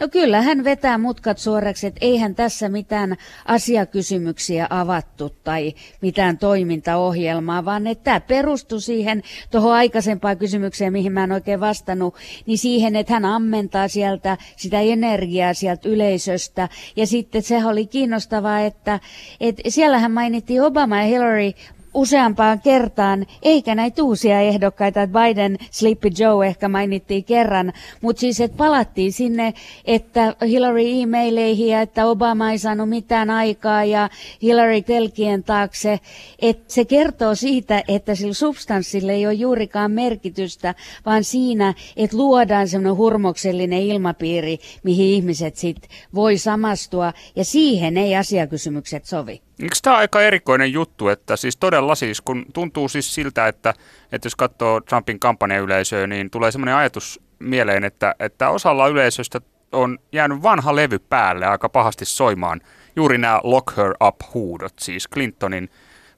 No 0.00 0.08
kyllä 0.08 0.42
hän 0.42 0.64
vetää 0.64 0.98
mutkat 0.98 1.38
suoraksi, 1.38 1.86
että 1.86 1.98
eihän 2.02 2.34
tässä 2.34 2.68
mitään 2.68 3.16
asiakysymyksiä 3.44 4.66
avattu 4.70 5.30
tai 5.44 5.74
mitään 6.00 6.38
toimintaohjelmaa, 6.38 7.64
vaan 7.64 7.86
että 7.86 8.04
tämä 8.04 8.20
perustui 8.20 8.80
siihen 8.80 9.22
tuohon 9.50 9.72
aikaisempaan 9.72 10.38
kysymykseen, 10.38 10.92
mihin 10.92 11.12
mä 11.12 11.24
en 11.24 11.32
oikein 11.32 11.60
vastannut, 11.60 12.14
niin 12.46 12.58
siihen, 12.58 12.96
että 12.96 13.12
hän 13.12 13.24
ammentaa 13.24 13.88
sieltä 13.88 14.36
sitä 14.56 14.80
energiaa 14.80 15.54
sieltä 15.54 15.88
yleisöstä. 15.88 16.68
Ja 16.96 17.06
sitten 17.06 17.42
se 17.42 17.64
oli 17.64 17.86
kiinnostavaa, 17.86 18.60
että, 18.60 19.00
että 19.40 19.62
siellähän 19.68 20.12
mainittiin 20.12 20.62
Obama 20.62 20.96
ja 20.96 21.04
Hillary 21.04 21.52
useampaan 21.96 22.60
kertaan, 22.60 23.26
eikä 23.42 23.74
näitä 23.74 24.02
uusia 24.02 24.40
ehdokkaita, 24.40 25.00
Biden, 25.06 25.58
Sleepy 25.70 26.08
Joe 26.18 26.46
ehkä 26.46 26.68
mainittiin 26.68 27.24
kerran, 27.24 27.72
mutta 28.00 28.20
siis 28.20 28.40
että 28.40 28.56
palattiin 28.56 29.12
sinne, 29.12 29.54
että 29.84 30.34
Hillary 30.46 30.82
e-maileihin 30.84 31.68
ja 31.68 31.80
että 31.80 32.06
Obama 32.06 32.50
ei 32.50 32.58
saanut 32.58 32.88
mitään 32.88 33.30
aikaa 33.30 33.84
ja 33.84 34.10
Hillary 34.42 34.82
telkien 34.82 35.44
taakse, 35.44 36.00
että 36.38 36.74
se 36.74 36.84
kertoo 36.84 37.34
siitä, 37.34 37.82
että 37.88 38.14
sillä 38.14 38.34
substanssilla 38.34 39.12
ei 39.12 39.26
ole 39.26 39.34
juurikaan 39.34 39.90
merkitystä, 39.90 40.74
vaan 41.06 41.24
siinä, 41.24 41.74
että 41.96 42.16
luodaan 42.16 42.68
semmoinen 42.68 42.96
hurmoksellinen 42.96 43.82
ilmapiiri, 43.82 44.58
mihin 44.82 45.06
ihmiset 45.06 45.56
sitten 45.56 45.90
voi 46.14 46.38
samastua. 46.38 47.12
Ja 47.36 47.44
siihen 47.44 47.96
ei 47.96 48.16
asiakysymykset 48.16 49.04
sovi. 49.04 49.40
Eikö 49.62 49.76
tämä 49.82 49.96
aika 49.96 50.20
erikoinen 50.20 50.72
juttu, 50.72 51.08
että 51.08 51.36
siis 51.36 51.56
todella 51.56 51.94
siis, 51.94 52.20
kun 52.20 52.46
tuntuu 52.52 52.88
siis 52.88 53.14
siltä, 53.14 53.48
että, 53.48 53.74
että 54.12 54.26
jos 54.26 54.36
katsoo 54.36 54.80
Trumpin 54.80 55.20
kampanjayleisöä, 55.20 56.06
niin 56.06 56.30
tulee 56.30 56.50
sellainen 56.50 56.74
ajatus 56.74 57.20
mieleen, 57.38 57.84
että, 57.84 58.14
että 58.18 58.50
osalla 58.50 58.88
yleisöstä 58.88 59.40
on 59.72 59.98
jäänyt 60.12 60.42
vanha 60.42 60.76
levy 60.76 60.98
päälle 60.98 61.46
aika 61.46 61.68
pahasti 61.68 62.04
soimaan. 62.04 62.60
Juuri 62.96 63.18
nämä 63.18 63.40
lock 63.42 63.76
her 63.76 63.94
up 64.04 64.16
huudot, 64.34 64.72
siis 64.78 65.08
Clintonin 65.08 65.70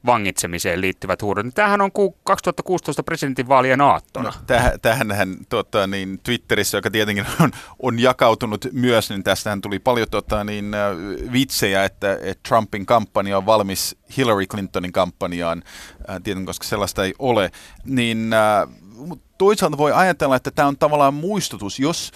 vangitsemiseen 0.06 0.80
liittyvät 0.80 1.22
huudot. 1.22 1.44
Niin 1.44 1.54
tämähän 1.54 1.80
on 1.80 1.90
2016 2.24 3.02
presidentinvaalien 3.02 3.80
aattona. 3.80 4.32
No, 4.48 4.58
tähän 4.82 5.12
hän 5.12 5.36
tota, 5.48 5.86
niin 5.86 6.20
Twitterissä, 6.22 6.78
joka 6.78 6.90
tietenkin 6.90 7.26
on, 7.40 7.50
on 7.82 7.98
jakautunut 7.98 8.66
myös, 8.72 9.10
niin 9.10 9.24
tästähän 9.24 9.60
tuli 9.60 9.78
paljon 9.78 10.08
tota, 10.10 10.44
niin, 10.44 10.72
vitsejä, 11.32 11.84
että, 11.84 12.12
että 12.12 12.48
Trumpin 12.48 12.86
kampanja 12.86 13.38
on 13.38 13.46
valmis 13.46 13.96
Hillary 14.16 14.46
Clintonin 14.46 14.92
kampanjaan, 14.92 15.62
tietenkin 16.24 16.46
koska 16.46 16.66
sellaista 16.66 17.04
ei 17.04 17.14
ole. 17.18 17.50
Niin, 17.84 18.30
toisaalta 19.38 19.78
voi 19.78 19.92
ajatella, 19.92 20.36
että 20.36 20.50
tämä 20.50 20.68
on 20.68 20.78
tavallaan 20.78 21.14
muistutus, 21.14 21.78
jos 21.78 22.12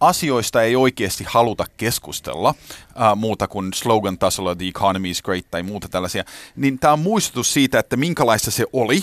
asioista 0.00 0.62
ei 0.62 0.76
oikeasti 0.76 1.24
haluta 1.28 1.64
keskustella 1.76 2.50
uh, 2.50 3.16
muuta 3.16 3.48
kuin 3.48 3.72
slogan-tasolla 3.74 4.56
The 4.56 4.66
economy 4.66 5.10
is 5.10 5.22
great 5.22 5.50
tai 5.50 5.62
muuta 5.62 5.88
tällaisia, 5.88 6.24
niin 6.56 6.78
tämä 6.78 6.92
on 6.92 6.98
muistutus 6.98 7.52
siitä, 7.52 7.78
että 7.78 7.96
minkälaista 7.96 8.50
se 8.50 8.64
oli. 8.72 9.02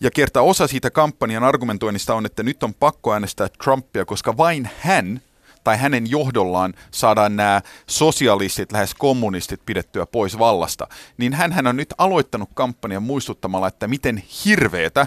Ja 0.00 0.10
kerta 0.10 0.40
osa 0.40 0.66
siitä 0.66 0.90
kampanjan 0.90 1.44
argumentoinnista 1.44 2.14
on, 2.14 2.26
että 2.26 2.42
nyt 2.42 2.62
on 2.62 2.74
pakko 2.74 3.12
äänestää 3.12 3.48
Trumpia, 3.48 4.04
koska 4.04 4.36
vain 4.36 4.70
hän 4.80 5.20
tai 5.64 5.78
hänen 5.78 6.10
johdollaan 6.10 6.74
saadaan 6.90 7.36
nämä 7.36 7.60
sosialistit, 7.86 8.72
lähes 8.72 8.94
kommunistit 8.94 9.60
pidettyä 9.66 10.06
pois 10.06 10.38
vallasta, 10.38 10.88
niin 11.18 11.32
hän 11.32 11.66
on 11.66 11.76
nyt 11.76 11.94
aloittanut 11.98 12.48
kampanjan 12.54 13.02
muistuttamalla, 13.02 13.68
että 13.68 13.88
miten 13.88 14.22
hirveetä 14.44 15.06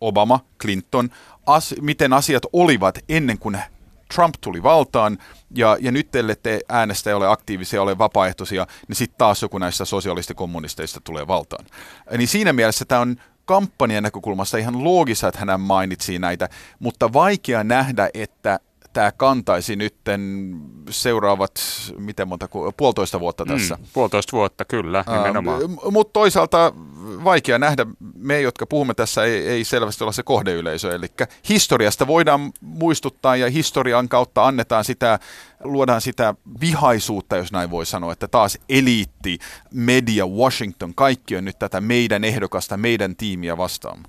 Obama, 0.00 0.40
Clinton, 0.60 1.10
as, 1.46 1.74
miten 1.80 2.12
asiat 2.12 2.42
olivat 2.52 2.98
ennen 3.08 3.38
kuin 3.38 3.58
Trump 4.14 4.34
tuli 4.40 4.62
valtaan, 4.62 5.18
ja, 5.54 5.76
ja 5.80 5.92
nyt 5.92 6.08
te 6.42 6.60
äänestä 6.68 7.16
ole 7.16 7.28
aktiivisia, 7.28 7.82
ole 7.82 7.98
vapaaehtoisia, 7.98 8.66
niin 8.88 8.96
sitten 8.96 9.18
taas 9.18 9.42
joku 9.42 9.58
näistä 9.58 9.84
sosialistikommunisteista 9.84 11.00
tulee 11.00 11.26
valtaan. 11.26 11.64
Niin 12.16 12.28
siinä 12.28 12.52
mielessä 12.52 12.84
tämä 12.84 13.00
on 13.00 13.16
kampanjan 13.44 14.02
näkökulmasta 14.02 14.58
ihan 14.58 14.84
loogista, 14.84 15.28
että 15.28 15.40
hän 15.46 15.60
mainitsi 15.60 16.18
näitä, 16.18 16.48
mutta 16.78 17.12
vaikea 17.12 17.64
nähdä, 17.64 18.10
että 18.14 18.60
tämä 18.92 19.12
kantaisi 19.12 19.76
nytten 19.76 20.50
seuraavat, 20.90 21.52
miten 21.98 22.28
monta, 22.28 22.48
puolitoista 22.76 23.20
vuotta 23.20 23.44
mm, 23.44 23.48
tässä. 23.48 23.74
Mm, 23.74 23.84
puolitoista 23.92 24.36
vuotta, 24.36 24.64
kyllä, 24.64 25.04
nimenomaan. 25.16 25.62
Ähm, 25.62 25.72
Mutta 25.90 26.12
toisaalta 26.12 26.72
vaikea 27.24 27.58
nähdä, 27.58 27.86
me 28.14 28.40
jotka 28.40 28.66
puhumme 28.66 28.94
tässä 28.94 29.24
ei, 29.24 29.48
ei 29.48 29.64
selvästi 29.64 30.04
olla 30.04 30.12
se 30.12 30.22
kohdeyleisö, 30.22 30.94
eli 30.94 31.06
historiasta 31.48 32.06
voidaan 32.06 32.52
muistuttaa 32.60 33.36
ja 33.36 33.50
historian 33.50 34.08
kautta 34.08 34.46
annetaan 34.46 34.84
sitä, 34.84 35.18
luodaan 35.64 36.00
sitä 36.00 36.34
vihaisuutta, 36.60 37.36
jos 37.36 37.52
näin 37.52 37.70
voi 37.70 37.86
sanoa, 37.86 38.12
että 38.12 38.28
taas 38.28 38.58
eliitti, 38.68 39.38
media, 39.74 40.26
Washington, 40.26 40.94
kaikki 40.94 41.36
on 41.36 41.44
nyt 41.44 41.58
tätä 41.58 41.80
meidän 41.80 42.24
ehdokasta, 42.24 42.76
meidän 42.76 43.16
tiimiä 43.16 43.56
vastaan. 43.56 44.02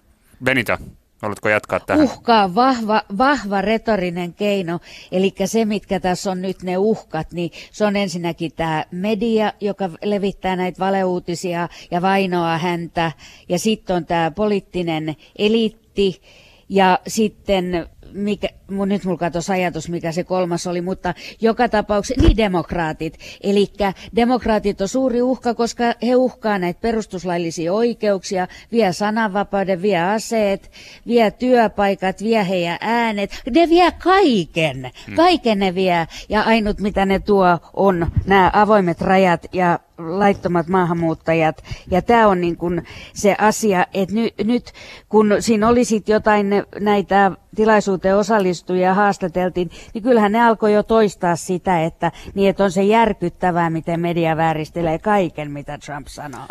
Benita, 0.44 0.78
Haluatko 1.22 1.50
jatkaa 1.50 1.80
tähän? 1.80 2.04
Uhka 2.04 2.44
on 2.44 2.56
vahva, 2.56 3.02
vahva 3.18 3.62
retorinen 3.62 4.34
keino. 4.34 4.80
Eli 5.12 5.34
se, 5.46 5.66
mitkä 5.66 6.00
tässä 6.00 6.32
on 6.32 6.42
nyt 6.42 6.64
ne 6.64 6.78
uhkat, 6.78 7.32
niin 7.32 7.52
se 7.72 7.86
on 7.86 7.96
ensinnäkin 7.96 8.52
tämä 8.56 8.86
media, 8.92 9.54
joka 9.62 9.90
levittää 10.04 10.56
näitä 10.56 10.80
valeuutisia 10.80 11.70
ja 11.92 12.02
vainoaa 12.02 12.58
häntä. 12.58 13.12
Ja 13.50 13.60
sitten 13.60 13.96
on 13.96 14.06
tämä 14.06 14.32
poliittinen 14.32 15.16
eliitti 15.38 16.22
ja 16.70 17.00
sitten 17.08 17.88
mikä, 18.14 18.48
mun, 18.72 18.90
nyt 18.90 19.06
mulla 19.06 19.18
katosi 19.18 19.52
ajatus, 19.52 19.90
mikä 19.90 20.12
se 20.12 20.24
kolmas 20.24 20.68
oli, 20.68 20.82
mutta 20.82 21.14
joka 21.42 21.70
tapauksessa, 21.70 22.22
niin 22.22 22.38
demokraatit. 22.38 23.18
Eli 23.44 23.68
demokraatit 24.16 24.82
on 24.82 24.88
suuri 24.88 25.22
uhka, 25.22 25.54
koska 25.54 25.84
he 26.08 26.16
uhkaa 26.16 26.60
näitä 26.60 26.82
perustuslaillisia 26.82 27.74
oikeuksia, 27.74 28.48
vie 28.72 28.94
sananvapauden, 28.94 29.82
vie 29.82 30.02
aseet, 30.02 30.72
vie 31.08 31.32
työpaikat, 31.32 32.24
vie 32.24 32.48
heidän 32.50 32.78
äänet. 32.82 33.42
Ne 33.56 33.70
vie 33.70 33.92
kaiken, 33.92 34.92
hmm. 35.08 35.16
kaiken 35.16 35.60
ne 35.60 35.76
vie. 35.76 36.08
Ja 36.30 36.42
ainut 36.42 36.80
mitä 36.80 37.06
ne 37.06 37.20
tuo 37.20 37.60
on 37.74 38.12
nämä 38.26 38.52
avoimet 38.54 39.02
rajat 39.02 39.46
ja 39.54 39.80
laittomat 40.02 40.68
maahanmuuttajat. 40.68 41.64
Ja 41.92 42.02
tämä 42.02 42.28
on 42.28 42.42
niin 42.42 42.58
kuin 42.58 42.84
se 43.14 43.36
asia, 43.40 43.86
että 43.94 44.16
ny, 44.16 44.30
nyt 44.44 44.72
kun 45.10 45.36
siinä 45.40 45.68
oli 45.68 45.86
sit 45.86 46.10
jotain 46.10 46.48
näitä 46.80 47.32
tilaisuuteen 47.56 48.18
osallistujia 48.18 48.94
haastateltiin, 48.94 49.72
niin 49.94 50.04
kyllähän 50.04 50.32
ne 50.32 50.44
alkoi 50.44 50.74
jo 50.74 50.84
toistaa 50.84 51.36
sitä, 51.36 51.84
että, 51.84 52.12
niin 52.34 52.50
että 52.50 52.64
on 52.64 52.72
se 52.72 52.84
järkyttävää, 52.84 53.70
miten 53.70 54.00
media 54.00 54.38
vääristelee 54.38 55.00
kaiken, 55.00 55.52
mitä 55.52 55.78
Trump 55.78 56.08
sanoo. 56.08 56.48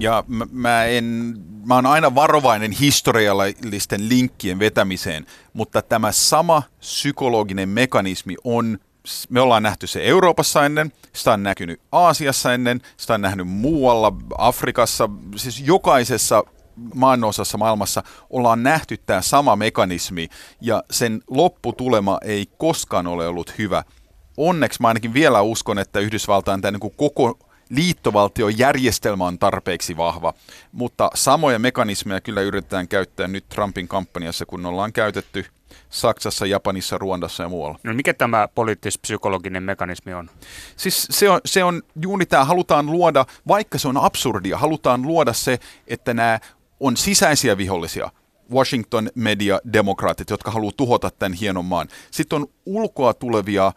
Ja 0.00 0.24
mä, 0.26 0.46
mä, 0.52 0.84
en, 0.84 1.34
mä 1.66 1.74
oon 1.74 1.86
aina 1.86 2.14
varovainen 2.14 2.72
historiallisten 2.72 4.08
linkkien 4.08 4.58
vetämiseen, 4.58 5.26
mutta 5.52 5.82
tämä 5.82 6.12
sama 6.12 6.62
psykologinen 6.78 7.68
mekanismi 7.68 8.34
on 8.44 8.78
me 9.30 9.40
ollaan 9.40 9.62
nähty 9.62 9.86
se 9.86 10.04
Euroopassa 10.04 10.66
ennen, 10.66 10.92
sitä 11.12 11.32
on 11.32 11.42
näkynyt 11.42 11.80
Aasiassa 11.92 12.54
ennen, 12.54 12.80
sitä 12.96 13.14
on 13.14 13.20
nähnyt 13.20 13.48
muualla, 13.48 14.12
Afrikassa, 14.38 15.08
siis 15.36 15.60
jokaisessa 15.60 16.44
maanosassa 16.94 17.58
maailmassa 17.58 18.02
ollaan 18.30 18.62
nähty 18.62 18.96
tämä 18.96 19.22
sama 19.22 19.56
mekanismi 19.56 20.28
ja 20.60 20.82
sen 20.90 21.22
lopputulema 21.30 22.18
ei 22.24 22.46
koskaan 22.58 23.06
ole 23.06 23.28
ollut 23.28 23.58
hyvä. 23.58 23.84
Onneksi 24.36 24.82
mä 24.82 24.88
ainakin 24.88 25.14
vielä 25.14 25.40
uskon, 25.40 25.78
että 25.78 26.00
Yhdysvaltain 26.00 26.60
tämä 26.60 26.78
niin 26.78 26.92
koko 26.96 27.38
liittovaltiojärjestelmä 27.70 29.26
on 29.26 29.38
tarpeeksi 29.38 29.96
vahva, 29.96 30.34
mutta 30.72 31.10
samoja 31.14 31.58
mekanismeja 31.58 32.20
kyllä 32.20 32.40
yritetään 32.40 32.88
käyttää 32.88 33.28
nyt 33.28 33.48
Trumpin 33.48 33.88
kampanjassa, 33.88 34.46
kun 34.46 34.66
ollaan 34.66 34.92
käytetty 34.92 35.44
Saksassa, 35.90 36.46
Japanissa, 36.46 36.98
Ruandassa 36.98 37.42
ja 37.42 37.48
muualla. 37.48 37.78
No 37.82 37.94
mikä 37.94 38.14
tämä 38.14 38.48
poliittis-psykologinen 38.54 39.62
mekanismi 39.62 40.14
on? 40.14 40.30
Siis 40.76 41.06
se 41.10 41.30
on, 41.30 41.40
se 41.44 41.64
on 41.64 41.82
juuri 42.02 42.26
tämä, 42.26 42.44
halutaan 42.44 42.86
luoda, 42.86 43.24
vaikka 43.48 43.78
se 43.78 43.88
on 43.88 43.96
absurdia, 43.96 44.58
halutaan 44.58 45.02
luoda 45.02 45.32
se, 45.32 45.58
että 45.86 46.14
nämä 46.14 46.38
on 46.80 46.96
sisäisiä 46.96 47.56
vihollisia. 47.56 48.10
Washington 48.52 49.10
media 49.14 49.60
demokraatit, 49.72 50.30
jotka 50.30 50.50
haluaa 50.50 50.72
tuhota 50.76 51.10
tämän 51.10 51.32
hienon 51.32 51.64
maan. 51.64 51.88
Sitten 52.10 52.36
on 52.36 52.46
ulkoa 52.66 53.14
tulevia 53.14 53.72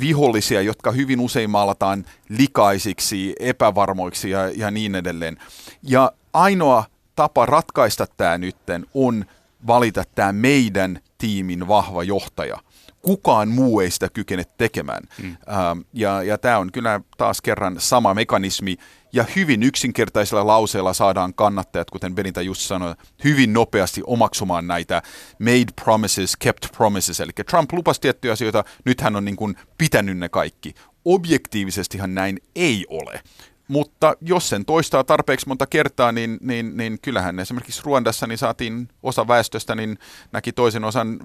vihollisia, 0.00 0.62
jotka 0.62 0.90
hyvin 0.90 1.20
usein 1.20 1.50
maalataan 1.50 2.04
likaisiksi, 2.28 3.34
epävarmoiksi 3.40 4.30
ja, 4.30 4.50
ja 4.50 4.70
niin 4.70 4.94
edelleen. 4.94 5.36
Ja 5.82 6.12
ainoa 6.32 6.84
tapa 7.16 7.46
ratkaista 7.46 8.06
tämä 8.16 8.38
nytten 8.38 8.86
on 8.94 9.24
valita 9.66 10.04
tämä 10.14 10.32
meidän 10.32 11.00
tiimin 11.18 11.68
vahva 11.68 12.02
johtaja. 12.02 12.56
Kukaan 13.02 13.48
muu 13.48 13.80
ei 13.80 13.90
sitä 13.90 14.08
kykene 14.08 14.44
tekemään. 14.58 15.02
Mm. 15.22 15.26
Ähm, 15.28 15.80
ja 15.92 16.22
ja 16.22 16.38
tämä 16.38 16.58
on 16.58 16.72
kyllä 16.72 17.00
taas 17.16 17.40
kerran 17.40 17.76
sama 17.78 18.14
mekanismi, 18.14 18.76
ja 19.14 19.24
hyvin 19.36 19.62
yksinkertaisella 19.62 20.46
lauseella 20.46 20.92
saadaan 20.92 21.34
kannattajat, 21.34 21.90
kuten 21.90 22.14
Benita 22.14 22.42
just 22.42 22.60
sanoi, 22.60 22.94
hyvin 23.24 23.52
nopeasti 23.52 24.02
omaksumaan 24.06 24.66
näitä 24.66 25.02
made 25.38 25.72
promises, 25.84 26.36
kept 26.36 26.66
promises. 26.76 27.20
Eli 27.20 27.32
Trump 27.50 27.72
lupasi 27.72 28.00
tiettyjä 28.00 28.32
asioita, 28.32 28.64
nyt 28.84 29.00
hän 29.00 29.16
on 29.16 29.24
niin 29.24 29.36
kuin 29.36 29.56
pitänyt 29.78 30.18
ne 30.18 30.28
kaikki. 30.28 30.74
Objektiivisestihan 31.04 32.14
näin 32.14 32.38
ei 32.54 32.86
ole. 32.88 33.22
Mutta 33.68 34.14
jos 34.20 34.48
sen 34.48 34.64
toistaa 34.64 35.04
tarpeeksi 35.04 35.48
monta 35.48 35.66
kertaa, 35.66 36.12
niin, 36.12 36.38
niin, 36.40 36.76
niin 36.76 36.98
kyllähän 37.02 37.40
esimerkiksi 37.40 37.82
Ruandassa 37.84 38.26
niin 38.26 38.38
saatiin 38.38 38.88
osa 39.02 39.28
väestöstä, 39.28 39.74
niin 39.74 39.98
näki 40.32 40.52
toisen 40.52 40.84
osan 40.84 41.18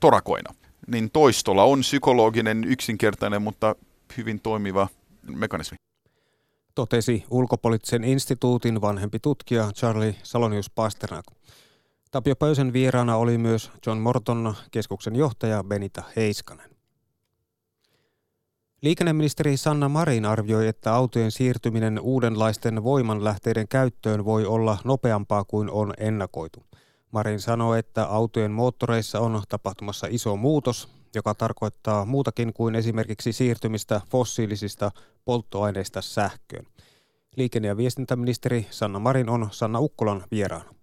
torakoina. 0.00 0.54
Niin 0.86 1.10
toistolla 1.10 1.64
on 1.64 1.80
psykologinen, 1.80 2.64
yksinkertainen, 2.64 3.42
mutta 3.42 3.74
hyvin 4.16 4.40
toimiva 4.40 4.88
mekanismi. 5.22 5.76
Totesi 6.74 7.24
ulkopoliittisen 7.30 8.04
instituutin 8.04 8.80
vanhempi 8.80 9.18
tutkija 9.18 9.70
Charlie 9.74 10.16
Salonius 10.22 10.70
Pasternak. 10.70 11.24
Tapio 12.10 12.36
Pöysen 12.36 12.72
vieraana 12.72 13.16
oli 13.16 13.38
myös 13.38 13.70
John 13.86 13.98
Morton, 13.98 14.54
keskuksen 14.70 15.16
johtaja 15.16 15.64
Benita 15.64 16.02
Heiskanen. 16.16 16.75
Liikenneministeri 18.86 19.56
Sanna 19.56 19.88
Marin 19.88 20.24
arvioi, 20.24 20.68
että 20.68 20.94
autojen 20.94 21.30
siirtyminen 21.30 22.00
uudenlaisten 22.00 22.84
voimanlähteiden 22.84 23.68
käyttöön 23.68 24.24
voi 24.24 24.46
olla 24.46 24.78
nopeampaa 24.84 25.44
kuin 25.44 25.70
on 25.70 25.94
ennakoitu. 25.98 26.62
Marin 27.10 27.40
sanoi, 27.40 27.78
että 27.78 28.04
autojen 28.04 28.50
moottoreissa 28.50 29.20
on 29.20 29.42
tapahtumassa 29.48 30.06
iso 30.10 30.36
muutos, 30.36 30.88
joka 31.14 31.34
tarkoittaa 31.34 32.04
muutakin 32.04 32.52
kuin 32.52 32.74
esimerkiksi 32.74 33.32
siirtymistä 33.32 34.00
fossiilisista 34.10 34.90
polttoaineista 35.24 36.02
sähköön. 36.02 36.66
Liikenne- 37.36 37.68
ja 37.68 37.76
viestintäministeri 37.76 38.66
Sanna 38.70 38.98
Marin 38.98 39.28
on 39.28 39.48
Sanna 39.50 39.80
Ukkolan 39.80 40.24
vieraana. 40.30 40.75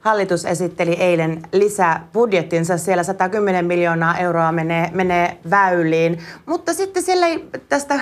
Hallitus 0.00 0.44
esitteli 0.44 0.92
eilen 0.92 1.42
lisää 1.52 2.08
budjettinsa. 2.12 2.78
Siellä 2.78 3.02
110 3.02 3.66
miljoonaa 3.66 4.18
euroa 4.18 4.52
menee, 4.52 4.90
menee 4.94 5.38
väyliin. 5.50 6.18
Mutta 6.46 6.74
sitten 6.74 7.02
siellä 7.02 7.26
ei 7.26 7.48
tästä 7.68 8.00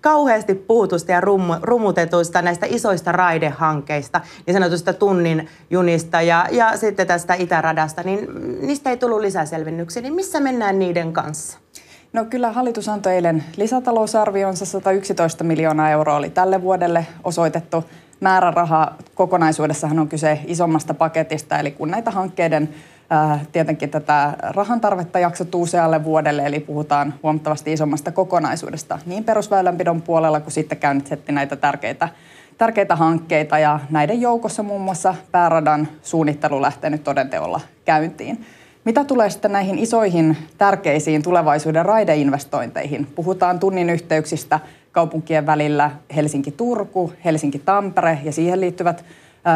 kauheasti 0.00 0.54
puhutusta 0.54 1.12
ja 1.12 1.20
rum, 1.20 1.42
rumutetuista 1.62 2.42
näistä 2.42 2.66
isoista 2.70 3.12
raidehankkeista, 3.12 4.20
niin 4.46 4.54
sanotusta 4.54 4.92
tunnin 4.92 5.48
junista 5.70 6.22
ja, 6.22 6.46
ja 6.50 6.76
sitten 6.76 7.06
tästä 7.06 7.34
itäradasta, 7.34 8.02
niin 8.02 8.28
niistä 8.66 8.90
ei 8.90 8.96
tullut 8.96 9.20
lisäselvennyksiä. 9.20 10.02
Niin 10.02 10.14
missä 10.14 10.40
mennään 10.40 10.78
niiden 10.78 11.12
kanssa? 11.12 11.58
No 12.12 12.24
kyllä 12.24 12.52
hallitus 12.52 12.88
antoi 12.88 13.14
eilen 13.14 13.44
lisätalousarvionsa 13.56 14.64
111 14.64 15.44
miljoonaa 15.44 15.90
euroa 15.90 16.16
oli 16.16 16.30
tälle 16.30 16.62
vuodelle 16.62 17.06
osoitettu 17.24 17.84
määräraha 18.24 18.94
kokonaisuudessahan 19.14 19.98
on 19.98 20.08
kyse 20.08 20.40
isommasta 20.46 20.94
paketista, 20.94 21.58
eli 21.58 21.70
kun 21.70 21.90
näitä 21.90 22.10
hankkeiden 22.10 22.68
tietenkin 23.52 23.90
tätä 23.90 24.32
rahan 24.38 24.80
tarvetta 24.80 25.18
jaksot 25.18 25.54
usealle 25.54 26.04
vuodelle, 26.04 26.42
eli 26.46 26.60
puhutaan 26.60 27.14
huomattavasti 27.22 27.72
isommasta 27.72 28.12
kokonaisuudesta 28.12 28.98
niin 29.06 29.24
perusväylänpidon 29.24 30.02
puolella 30.02 30.40
kuin 30.40 30.52
sitten 30.52 30.78
käynnistettiin 30.78 31.34
näitä 31.34 31.56
tärkeitä 31.56 32.08
tärkeitä 32.58 32.96
hankkeita 32.96 33.58
ja 33.58 33.80
näiden 33.90 34.20
joukossa 34.20 34.62
muun 34.62 34.80
muassa 34.80 35.14
pääradan 35.32 35.88
suunnittelu 36.02 36.62
lähtee 36.62 36.90
nyt 36.90 37.04
todenteolla 37.04 37.60
käyntiin. 37.84 38.44
Mitä 38.84 39.04
tulee 39.04 39.30
sitten 39.30 39.52
näihin 39.52 39.78
isoihin 39.78 40.36
tärkeisiin 40.58 41.22
tulevaisuuden 41.22 41.84
raideinvestointeihin? 41.84 43.06
Puhutaan 43.06 43.60
tunnin 43.60 43.90
yhteyksistä 43.90 44.60
kaupunkien 44.94 45.46
välillä 45.46 45.90
Helsinki-Turku, 46.16 47.12
Helsinki-Tampere 47.24 48.18
ja 48.24 48.32
siihen 48.32 48.60
liittyvät 48.60 49.04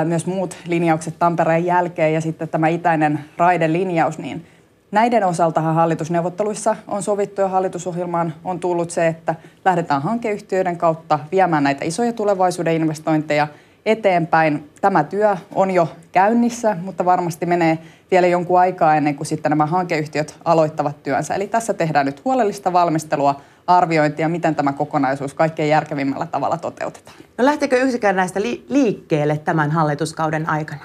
myös 0.05 0.27
muut 0.27 0.57
linjaukset 0.67 1.15
Tampereen 1.19 1.65
jälkeen 1.65 2.15
ja 2.15 2.21
sitten 2.21 2.49
tämä 2.49 2.69
itäinen 2.69 3.21
raidelinjaus, 3.37 4.19
niin 4.19 4.47
näiden 4.91 5.25
osaltahan 5.25 5.75
hallitusneuvotteluissa 5.75 6.77
on 6.89 7.03
sovittu 7.03 7.41
ja 7.41 7.49
hallitusohjelmaan 7.49 8.35
on 8.45 8.61
tullut 8.61 8.91
se, 8.91 9.07
että 9.07 9.35
lähdetään 9.65 10.03
hankeyhtiöiden 10.03 10.77
kautta 10.77 11.19
viemään 11.33 11.65
näitä 11.65 11.85
isoja 11.85 12.13
tulevaisuuden 12.13 12.75
investointeja 12.75 13.49
eteenpäin. 13.89 14.71
Tämä 14.81 15.05
työ 15.05 15.37
on 15.55 15.71
jo 15.71 15.89
käynnissä, 16.13 16.77
mutta 16.83 17.05
varmasti 17.05 17.47
menee 17.47 17.79
vielä 18.11 18.27
jonkun 18.27 18.61
aikaa 18.61 18.97
ennen 18.97 19.15
kuin 19.15 19.27
sitten 19.27 19.51
nämä 19.51 19.67
hankeyhtiöt 19.67 20.37
aloittavat 20.45 21.03
työnsä. 21.03 21.35
Eli 21.35 21.47
tässä 21.47 21.75
tehdään 21.75 22.07
nyt 22.07 22.25
huolellista 22.25 22.73
valmistelua 22.73 23.41
arviointia, 23.67 24.29
miten 24.29 24.55
tämä 24.55 24.73
kokonaisuus 24.73 25.35
kaikkein 25.35 25.69
järkevimmällä 25.69 26.27
tavalla 26.27 26.57
toteutetaan. 26.57 27.17
No 27.39 27.45
lähtekö 27.45 27.77
yksikään 27.77 28.17
näistä 28.17 28.43
li- 28.43 28.67
liikkeelle 28.69 29.39
tämän 29.39 29.71
hallituskauden 29.71 30.49
aikana? 30.49 30.85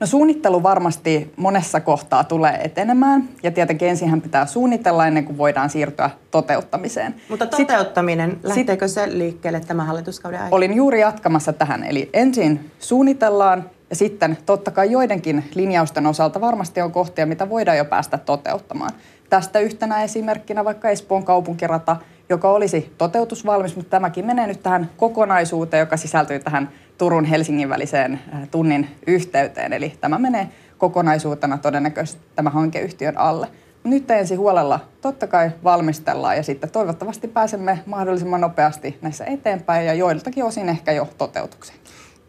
No 0.00 0.06
suunnittelu 0.06 0.62
varmasti 0.62 1.32
monessa 1.36 1.80
kohtaa 1.80 2.24
tulee 2.24 2.60
etenemään 2.64 3.28
ja 3.42 3.50
tietenkin 3.50 3.88
ensin 3.88 4.22
pitää 4.22 4.46
suunnitella 4.46 5.06
ennen 5.06 5.24
kuin 5.24 5.38
voidaan 5.38 5.70
siirtyä 5.70 6.10
toteuttamiseen. 6.30 7.14
Mutta 7.28 7.46
toteuttaminen, 7.46 8.30
sit, 8.30 8.44
lähteekö 8.44 8.88
se 8.88 9.18
liikkeelle 9.18 9.60
tämän 9.60 9.86
hallituskauden 9.86 10.38
aikana? 10.38 10.56
Olin 10.56 10.76
juuri 10.76 11.00
jatkamassa 11.00 11.52
tähän, 11.52 11.84
eli 11.84 12.10
ensin 12.12 12.70
suunnitellaan 12.78 13.70
ja 13.90 13.96
sitten 13.96 14.38
totta 14.46 14.70
kai 14.70 14.90
joidenkin 14.90 15.44
linjausten 15.54 16.06
osalta 16.06 16.40
varmasti 16.40 16.80
on 16.80 16.92
kohtia, 16.92 17.26
mitä 17.26 17.48
voidaan 17.48 17.78
jo 17.78 17.84
päästä 17.84 18.18
toteuttamaan. 18.18 18.90
Tästä 19.30 19.58
yhtenä 19.58 20.02
esimerkkinä 20.02 20.64
vaikka 20.64 20.88
Espoon 20.88 21.24
kaupunkirata, 21.24 21.96
joka 22.30 22.50
olisi 22.50 22.92
toteutusvalmis, 22.98 23.76
mutta 23.76 23.90
tämäkin 23.90 24.26
menee 24.26 24.46
nyt 24.46 24.62
tähän 24.62 24.90
kokonaisuuteen, 24.96 25.80
joka 25.80 25.96
sisältyy 25.96 26.38
tähän 26.38 26.70
Turun 26.98 27.24
Helsingin 27.24 27.68
väliseen 27.68 28.20
äh, 28.34 28.48
tunnin 28.50 28.88
yhteyteen. 29.06 29.72
Eli 29.72 29.92
tämä 30.00 30.18
menee 30.18 30.48
kokonaisuutena 30.78 31.58
todennäköisesti 31.58 32.22
tämä 32.36 32.50
hankeyhtiön 32.50 33.18
alle. 33.18 33.46
Nyt 33.84 34.10
ensin 34.10 34.38
huolella 34.38 34.80
totta 35.00 35.26
kai 35.26 35.50
valmistellaan 35.64 36.36
ja 36.36 36.42
sitten 36.42 36.70
toivottavasti 36.70 37.28
pääsemme 37.28 37.78
mahdollisimman 37.86 38.40
nopeasti 38.40 38.98
näissä 39.02 39.24
eteenpäin 39.24 39.86
ja 39.86 39.94
joiltakin 39.94 40.44
osin 40.44 40.68
ehkä 40.68 40.92
jo 40.92 41.08
toteutukseen. 41.18 41.78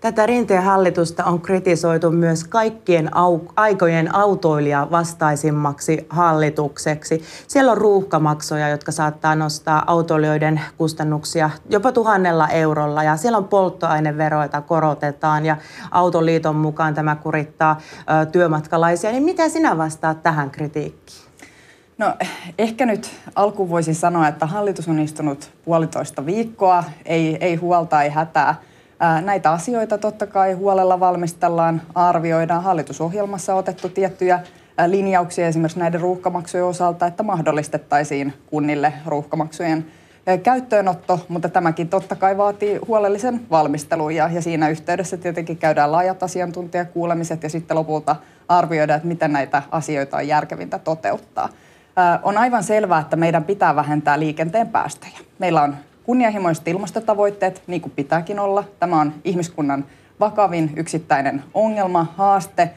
Tätä 0.01 0.25
rinteen 0.25 0.63
hallitusta 0.63 1.23
on 1.23 1.41
kritisoitu 1.41 2.11
myös 2.11 2.43
kaikkien 2.43 3.07
au- 3.07 3.53
aikojen 3.55 4.15
autoilija 4.15 4.87
vastaisimmaksi 4.91 6.05
hallitukseksi. 6.09 7.23
Siellä 7.47 7.71
on 7.71 7.77
ruuhkamaksoja, 7.77 8.69
jotka 8.69 8.91
saattaa 8.91 9.35
nostaa 9.35 9.83
autoilijoiden 9.87 10.61
kustannuksia 10.77 11.49
jopa 11.69 11.91
tuhannella 11.91 12.47
eurolla. 12.47 13.03
Ja 13.03 13.17
siellä 13.17 13.37
on 13.37 13.47
polttoaineveroita 13.47 14.61
korotetaan 14.61 15.45
ja 15.45 15.57
Autoliiton 15.91 16.55
mukaan 16.55 16.93
tämä 16.93 17.15
kurittaa 17.15 17.77
ö, 18.21 18.25
työmatkalaisia. 18.25 19.11
Niin 19.11 19.23
mitä 19.23 19.49
sinä 19.49 19.77
vastaat 19.77 20.23
tähän 20.23 20.51
kritiikkiin? 20.51 21.21
No 21.97 22.13
ehkä 22.57 22.85
nyt 22.85 23.11
alkuun 23.35 23.69
voisin 23.69 23.95
sanoa, 23.95 24.27
että 24.27 24.45
hallitus 24.45 24.87
on 24.87 24.99
istunut 24.99 25.51
puolitoista 25.65 26.25
viikkoa, 26.25 26.83
ei, 27.05 27.37
ei 27.41 27.55
huolta, 27.55 28.01
ei 28.01 28.09
hätää– 28.09 28.55
Näitä 29.21 29.51
asioita 29.51 29.97
totta 29.97 30.27
kai 30.27 30.53
huolella 30.53 30.99
valmistellaan, 30.99 31.81
arvioidaan. 31.95 32.63
Hallitusohjelmassa 32.63 33.53
on 33.53 33.59
otettu 33.59 33.89
tiettyjä 33.89 34.39
linjauksia 34.87 35.47
esimerkiksi 35.47 35.79
näiden 35.79 36.01
ruuhkamaksujen 36.01 36.65
osalta, 36.65 37.05
että 37.05 37.23
mahdollistettaisiin 37.23 38.33
kunnille 38.45 38.93
ruuhkamaksujen 39.05 39.85
käyttöönotto, 40.43 41.19
mutta 41.29 41.49
tämäkin 41.49 41.89
totta 41.89 42.15
kai 42.15 42.37
vaatii 42.37 42.79
huolellisen 42.87 43.41
valmistelun 43.51 44.15
ja, 44.15 44.29
ja 44.33 44.41
siinä 44.41 44.69
yhteydessä 44.69 45.17
tietenkin 45.17 45.57
käydään 45.57 45.91
laajat 45.91 46.23
asiantuntijakuulemiset 46.23 47.43
ja 47.43 47.49
sitten 47.49 47.77
lopulta 47.77 48.15
arvioidaan, 48.47 48.97
että 48.97 49.07
miten 49.07 49.33
näitä 49.33 49.63
asioita 49.71 50.17
on 50.17 50.27
järkevintä 50.27 50.79
toteuttaa. 50.79 51.49
On 52.23 52.37
aivan 52.37 52.63
selvää, 52.63 52.99
että 52.99 53.15
meidän 53.15 53.43
pitää 53.43 53.75
vähentää 53.75 54.19
liikenteen 54.19 54.67
päästöjä. 54.67 55.19
Meillä 55.39 55.61
on 55.61 55.75
kunnianhimoiset 56.03 56.67
ilmastotavoitteet, 56.67 57.63
niin 57.67 57.81
kuin 57.81 57.93
pitääkin 57.95 58.39
olla. 58.39 58.63
Tämä 58.79 59.01
on 59.01 59.13
ihmiskunnan 59.23 59.85
vakavin 60.19 60.73
yksittäinen 60.75 61.43
ongelma, 61.53 62.07
haaste, 62.17 62.69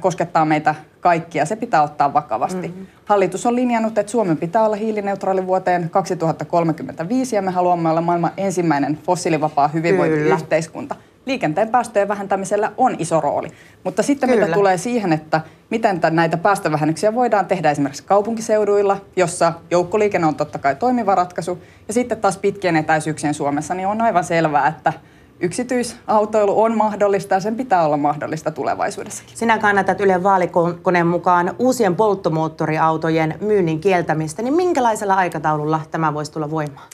koskettaa 0.00 0.44
meitä 0.44 0.74
kaikkia. 1.00 1.46
Se 1.46 1.56
pitää 1.56 1.82
ottaa 1.82 2.12
vakavasti. 2.12 2.68
Mm-hmm. 2.68 2.86
Hallitus 3.04 3.46
on 3.46 3.56
linjannut, 3.56 3.98
että 3.98 4.12
Suomen 4.12 4.36
pitää 4.36 4.64
olla 4.64 4.76
hiilineutraali 4.76 5.46
vuoteen 5.46 5.90
2035 5.90 7.36
ja 7.36 7.42
me 7.42 7.50
haluamme 7.50 7.90
olla 7.90 8.00
maailman 8.00 8.32
ensimmäinen 8.36 8.98
fossiilivapaa 9.06 9.68
hyvinvointiyhteiskunta. 9.68 10.94
Kyllä 10.94 11.07
liikenteen 11.28 11.68
päästöjen 11.68 12.08
vähentämisellä 12.08 12.72
on 12.76 12.96
iso 12.98 13.20
rooli. 13.20 13.48
Mutta 13.84 14.02
sitten 14.02 14.28
Kyllä. 14.28 14.44
mitä 14.44 14.54
tulee 14.54 14.78
siihen, 14.78 15.12
että 15.12 15.40
miten 15.70 16.00
näitä 16.10 16.36
päästövähennyksiä 16.36 17.14
voidaan 17.14 17.46
tehdä 17.46 17.70
esimerkiksi 17.70 18.02
kaupunkiseuduilla, 18.02 18.96
jossa 19.16 19.52
joukkoliikenne 19.70 20.26
on 20.26 20.34
totta 20.34 20.58
kai 20.58 20.76
toimiva 20.76 21.14
ratkaisu, 21.14 21.58
ja 21.88 21.94
sitten 21.94 22.20
taas 22.20 22.36
pitkien 22.36 22.76
etäisyyksien 22.76 23.34
Suomessa, 23.34 23.74
niin 23.74 23.88
on 23.88 24.00
aivan 24.00 24.24
selvää, 24.24 24.66
että 24.68 24.92
yksityisautoilu 25.40 26.62
on 26.62 26.76
mahdollista 26.76 27.34
ja 27.34 27.40
sen 27.40 27.56
pitää 27.56 27.84
olla 27.84 27.96
mahdollista 27.96 28.50
tulevaisuudessakin. 28.50 29.36
Sinä 29.36 29.58
kannatat 29.58 30.00
Ylen 30.00 30.22
vaalikoneen 30.22 31.06
mukaan 31.06 31.54
uusien 31.58 31.96
polttomoottoriautojen 31.96 33.34
myynnin 33.40 33.80
kieltämistä, 33.80 34.42
niin 34.42 34.54
minkälaisella 34.54 35.14
aikataululla 35.14 35.80
tämä 35.90 36.14
voisi 36.14 36.32
tulla 36.32 36.50
voimaan? 36.50 36.88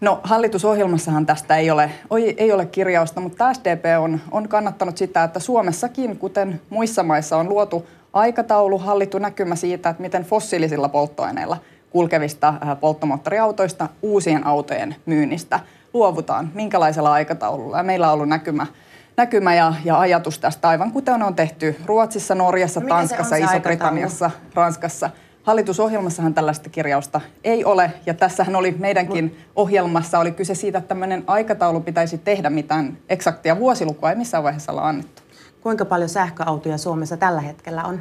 No 0.00 0.20
hallitusohjelmassahan 0.22 1.26
tästä 1.26 1.56
ei 1.56 1.70
ole, 1.70 1.90
ei 2.36 2.52
ole 2.52 2.66
kirjausta, 2.66 3.20
mutta 3.20 3.54
SDP 3.54 3.84
on, 4.00 4.20
on 4.30 4.48
kannattanut 4.48 4.96
sitä, 4.96 5.24
että 5.24 5.40
Suomessakin, 5.40 6.16
kuten 6.16 6.60
muissa 6.70 7.02
maissa, 7.02 7.36
on 7.36 7.48
luotu 7.48 7.86
aikataulu, 8.12 8.78
hallittu 8.78 9.18
näkymä 9.18 9.56
siitä, 9.56 9.88
että 9.88 10.02
miten 10.02 10.24
fossiilisilla 10.24 10.88
polttoaineilla 10.88 11.56
kulkevista 11.90 12.48
äh, 12.48 12.80
polttomoottoriautoista 12.80 13.88
uusien 14.02 14.46
autojen 14.46 14.96
myynnistä 15.06 15.60
luovutaan, 15.94 16.50
minkälaisella 16.54 17.12
aikataululla. 17.12 17.76
Ja 17.76 17.82
meillä 17.82 18.08
on 18.08 18.14
ollut 18.14 18.28
näkymä, 18.28 18.66
näkymä 19.16 19.54
ja, 19.54 19.74
ja 19.84 20.00
ajatus 20.00 20.38
tästä, 20.38 20.68
aivan 20.68 20.92
kuten 20.92 21.22
on 21.22 21.34
tehty 21.34 21.76
Ruotsissa, 21.84 22.34
Norjassa, 22.34 22.80
no, 22.80 22.88
Tanskassa, 22.88 23.36
Iso-Britanniassa, 23.36 24.30
Ranskassa– 24.54 25.10
Hallitusohjelmassahan 25.46 26.34
tällaista 26.34 26.70
kirjausta 26.70 27.20
ei 27.44 27.64
ole, 27.64 27.92
ja 28.06 28.14
tässähän 28.14 28.56
oli 28.56 28.74
meidänkin 28.78 29.38
ohjelmassa 29.56 30.18
oli 30.18 30.32
kyse 30.32 30.54
siitä, 30.54 30.78
että 30.78 30.88
tämmöinen 30.88 31.24
aikataulu 31.26 31.80
pitäisi 31.80 32.18
tehdä, 32.18 32.50
mitään 32.50 32.98
eksaktia 33.08 33.58
vuosilukua 33.58 34.10
ei 34.10 34.16
missään 34.16 34.44
vaiheessa 34.44 34.72
olla 34.72 34.88
annettu. 34.88 35.22
Kuinka 35.60 35.84
paljon 35.84 36.08
sähköautoja 36.08 36.78
Suomessa 36.78 37.16
tällä 37.16 37.40
hetkellä 37.40 37.84
on? 37.84 38.00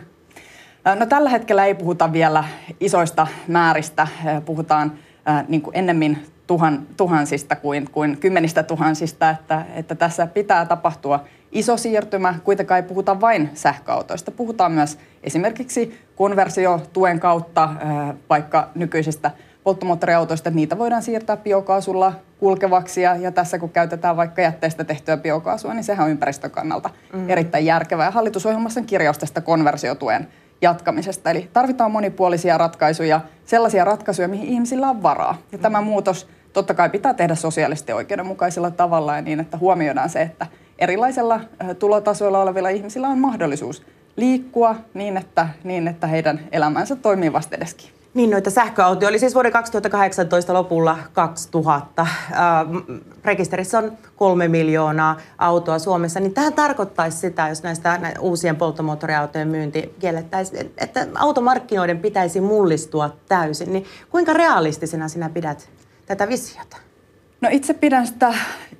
No 0.99 1.05
tällä 1.05 1.29
hetkellä 1.29 1.65
ei 1.65 1.75
puhuta 1.75 2.13
vielä 2.13 2.43
isoista 2.79 3.27
määristä, 3.47 4.07
puhutaan 4.45 4.93
niin 5.47 5.61
kuin 5.61 5.77
ennemmin 5.77 6.25
tuhan, 6.47 6.87
tuhansista 6.97 7.55
kuin, 7.55 7.89
kuin 7.91 8.17
kymmenistä 8.17 8.63
tuhansista, 8.63 9.29
että, 9.29 9.65
että 9.75 9.95
tässä 9.95 10.27
pitää 10.27 10.65
tapahtua 10.65 11.23
iso 11.51 11.77
siirtymä. 11.77 12.35
Kuitenkaan 12.43 12.79
ei 12.79 12.87
puhuta 12.87 13.21
vain 13.21 13.49
sähköautoista, 13.53 14.31
puhutaan 14.31 14.71
myös 14.71 14.99
esimerkiksi 15.23 15.99
konversiotuen 16.15 17.19
kautta 17.19 17.69
vaikka 18.29 18.69
nykyisistä 18.75 19.31
polttomoottoriautoista, 19.63 20.49
että 20.49 20.55
niitä 20.55 20.77
voidaan 20.77 21.03
siirtää 21.03 21.37
biokaasulla 21.37 22.13
kulkevaksi 22.39 23.01
ja, 23.01 23.15
ja 23.15 23.31
tässä 23.31 23.59
kun 23.59 23.69
käytetään 23.69 24.17
vaikka 24.17 24.41
jätteestä 24.41 24.83
tehtyä 24.83 25.17
biokaasua, 25.17 25.73
niin 25.73 25.83
sehän 25.83 26.05
on 26.05 26.11
ympäristön 26.11 26.51
kannalta 26.51 26.89
mm. 27.13 27.29
erittäin 27.29 27.65
järkevää. 27.65 28.11
Hallitusohjelmassa 28.11 28.79
on 28.79 28.85
kirjaus 28.85 29.17
tästä 29.17 29.41
konversiotuen 29.41 30.27
jatkamisesta. 30.61 31.31
Eli 31.31 31.49
tarvitaan 31.53 31.91
monipuolisia 31.91 32.57
ratkaisuja, 32.57 33.21
sellaisia 33.45 33.85
ratkaisuja, 33.85 34.27
mihin 34.27 34.47
ihmisillä 34.47 34.89
on 34.89 35.03
varaa. 35.03 35.37
Ja 35.51 35.57
tämä 35.57 35.81
mm. 35.81 35.87
muutos 35.87 36.27
totta 36.55 36.73
kai 36.73 36.89
pitää 36.89 37.13
tehdä 37.13 37.35
sosiaalisesti 37.35 37.93
oikeudenmukaisella 37.93 38.71
tavalla 38.71 39.15
ja 39.15 39.21
niin, 39.21 39.39
että 39.39 39.57
huomioidaan 39.57 40.09
se, 40.09 40.21
että 40.21 40.47
erilaisella 40.79 41.39
tulotasoilla 41.79 42.41
olevilla 42.41 42.69
ihmisillä 42.69 43.07
on 43.07 43.19
mahdollisuus 43.19 43.83
liikkua 44.15 44.75
niin, 44.93 45.17
että, 45.17 45.49
niin, 45.63 45.87
että 45.87 46.07
heidän 46.07 46.39
elämänsä 46.51 46.95
toimii 46.95 47.33
vastedeskin. 47.33 47.89
Niin, 48.13 48.29
noita 48.29 48.49
sähköautoja 48.49 49.09
oli 49.09 49.19
siis 49.19 49.33
vuoden 49.33 49.51
2018 49.51 50.53
lopulla 50.53 50.97
2000. 51.13 52.01
Äh, 52.01 52.09
rekisterissä 53.25 53.77
on 53.77 53.97
kolme 54.15 54.47
miljoonaa 54.47 55.17
autoa 55.37 55.79
Suomessa, 55.79 56.19
niin 56.19 56.33
tämä 56.33 56.51
tarkoittaisi 56.51 57.17
sitä, 57.17 57.49
jos 57.49 57.63
näistä 57.63 57.99
uusien 58.19 58.55
polttomoottoriautojen 58.55 59.47
myynti 59.47 59.95
kiellettäisiin, 59.99 60.71
että 60.77 61.07
automarkkinoiden 61.15 61.99
pitäisi 61.99 62.41
mullistua 62.41 63.15
täysin. 63.27 63.73
Niin 63.73 63.85
kuinka 64.09 64.33
realistisena 64.33 65.07
sinä 65.07 65.29
pidät 65.29 65.69
tätä 66.05 66.27
visiota? 66.27 66.77
No 67.41 67.49
itse 67.51 67.73
pidän 67.73 68.07
sitä 68.07 68.33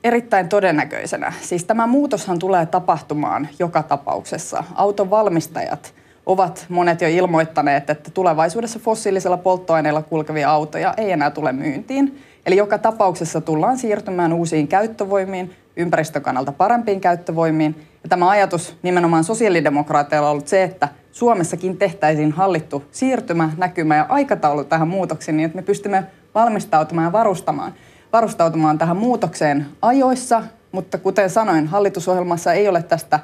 erittäin 0.03 0.49
todennäköisenä. 0.49 1.33
Siis 1.41 1.63
tämä 1.63 1.87
muutoshan 1.87 2.39
tulee 2.39 2.65
tapahtumaan 2.65 3.47
joka 3.59 3.83
tapauksessa. 3.83 4.63
Auton 4.75 5.09
valmistajat 5.09 5.93
ovat 6.25 6.65
monet 6.69 7.01
jo 7.01 7.07
ilmoittaneet, 7.07 7.89
että 7.89 8.11
tulevaisuudessa 8.11 8.79
fossiilisella 8.79 9.37
polttoaineella 9.37 10.01
kulkevia 10.01 10.51
autoja 10.51 10.93
ei 10.97 11.11
enää 11.11 11.31
tule 11.31 11.51
myyntiin. 11.51 12.21
Eli 12.45 12.57
joka 12.57 12.77
tapauksessa 12.77 13.41
tullaan 13.41 13.77
siirtymään 13.77 14.33
uusiin 14.33 14.67
käyttövoimiin, 14.67 15.55
ympäristön 15.75 16.21
kannalta 16.21 16.51
parempiin 16.51 17.01
käyttövoimiin. 17.01 17.87
Ja 18.03 18.09
tämä 18.09 18.29
ajatus 18.29 18.77
nimenomaan 18.83 19.23
sosiaalidemokraateilla 19.23 20.27
on 20.27 20.31
ollut 20.31 20.47
se, 20.47 20.63
että 20.63 20.87
Suomessakin 21.11 21.77
tehtäisiin 21.77 22.31
hallittu 22.31 22.83
siirtymä, 22.91 23.49
näkymä 23.57 23.95
ja 23.95 24.05
aikataulu 24.09 24.63
tähän 24.63 24.87
muutokseen 24.87 25.37
niin, 25.37 25.45
että 25.45 25.55
me 25.55 25.61
pystymme 25.61 26.03
valmistautumaan 26.35 27.05
ja 27.05 27.11
varustamaan, 27.11 27.73
varustautumaan 28.13 28.77
tähän 28.77 28.97
muutokseen 28.97 29.65
ajoissa. 29.81 30.43
Mutta 30.71 30.97
kuten 30.97 31.29
sanoin, 31.29 31.67
hallitusohjelmassa 31.67 32.53
ei 32.53 32.67
ole 32.67 32.83
tästä 32.83 33.19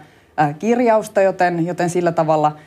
kirjausta, 0.59 1.21
joten, 1.21 1.65
joten 1.67 1.89
sillä 1.89 2.11
tavalla– 2.11 2.55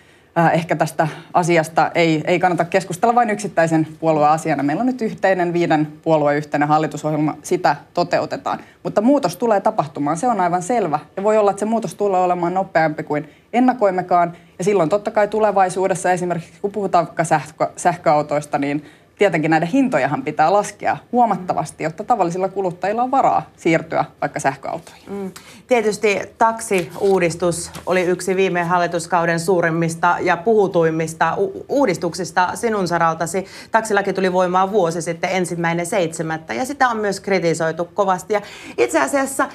ehkä 0.52 0.76
tästä 0.76 1.08
asiasta 1.34 1.90
ei, 1.94 2.24
ei 2.26 2.38
kannata 2.38 2.64
keskustella 2.64 3.14
vain 3.14 3.30
yksittäisen 3.30 3.86
puolueen 4.00 4.30
asiana. 4.30 4.62
Meillä 4.62 4.80
on 4.80 4.86
nyt 4.86 5.02
yhteinen 5.02 5.52
viiden 5.52 5.92
puolueen 6.02 6.36
yhteinen 6.36 6.68
hallitusohjelma, 6.68 7.36
sitä 7.42 7.76
toteutetaan. 7.94 8.58
Mutta 8.82 9.00
muutos 9.00 9.36
tulee 9.36 9.60
tapahtumaan, 9.60 10.16
se 10.16 10.26
on 10.26 10.40
aivan 10.40 10.62
selvä. 10.62 10.98
Ja 11.16 11.22
voi 11.22 11.38
olla, 11.38 11.50
että 11.50 11.60
se 11.60 11.66
muutos 11.66 11.94
tulee 11.94 12.20
olemaan 12.20 12.54
nopeampi 12.54 13.02
kuin 13.02 13.28
ennakoimmekaan. 13.52 14.36
Ja 14.58 14.64
silloin 14.64 14.88
totta 14.88 15.10
kai 15.10 15.28
tulevaisuudessa 15.28 16.12
esimerkiksi, 16.12 16.60
kun 16.60 16.72
puhutaan 16.72 17.08
sähkö, 17.22 17.68
sähköautoista, 17.76 18.58
niin 18.58 18.84
tietenkin 19.18 19.50
näiden 19.50 19.68
hintojahan 19.68 20.22
pitää 20.22 20.52
laskea 20.52 20.96
huomattavasti, 21.12 21.84
jotta 21.84 22.04
tavallisilla 22.04 22.48
kuluttajilla 22.48 23.02
on 23.02 23.10
varaa 23.10 23.50
siirtyä 23.56 24.04
vaikka 24.20 24.40
sähköautoihin. 24.40 25.12
Mm. 25.12 25.30
Tietysti 25.66 26.20
taksiuudistus 26.38 27.70
oli 27.86 28.02
yksi 28.02 28.36
viime 28.36 28.62
hallituskauden 28.62 29.40
suurimmista 29.40 30.16
ja 30.20 30.36
puhutuimmista 30.36 31.34
u- 31.38 31.66
uudistuksista 31.68 32.50
sinun 32.54 32.88
saraltasi. 32.88 33.46
Taksilaki 33.70 34.12
tuli 34.12 34.32
voimaan 34.32 34.72
vuosi 34.72 35.02
sitten 35.02 35.30
ensimmäinen 35.32 35.86
seitsemättä 35.86 36.54
ja 36.54 36.64
sitä 36.64 36.88
on 36.88 36.96
myös 36.96 37.20
kritisoitu 37.20 37.84
kovasti. 37.84 38.34
Ja 38.34 38.40
itse 38.78 39.00
asiassa 39.00 39.44
äh, 39.44 39.50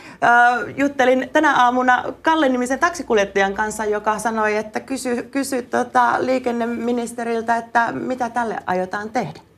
juttelin 0.77 1.29
tänä 1.33 1.63
aamuna 1.63 2.03
Kalle-nimisen 2.21 2.79
taksikuljettajan 2.79 3.53
kanssa, 3.53 3.85
joka 3.85 4.19
sanoi, 4.19 4.55
että 4.55 4.79
kysy, 4.79 5.23
kysy 5.23 5.61
tota, 5.61 6.15
liikenneministeriltä, 6.19 7.57
että 7.57 7.91
mitä 7.91 8.29
tälle 8.29 8.55
aiotaan 8.65 9.09
tehdä. 9.09 9.48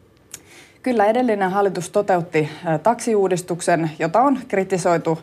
Kyllä 0.84 1.06
edellinen 1.06 1.52
hallitus 1.52 1.89
toteutti 1.89 2.50
taksiuudistuksen, 2.84 3.91
jota 4.00 4.22
on 4.22 4.39
kritisoitu 4.48 5.20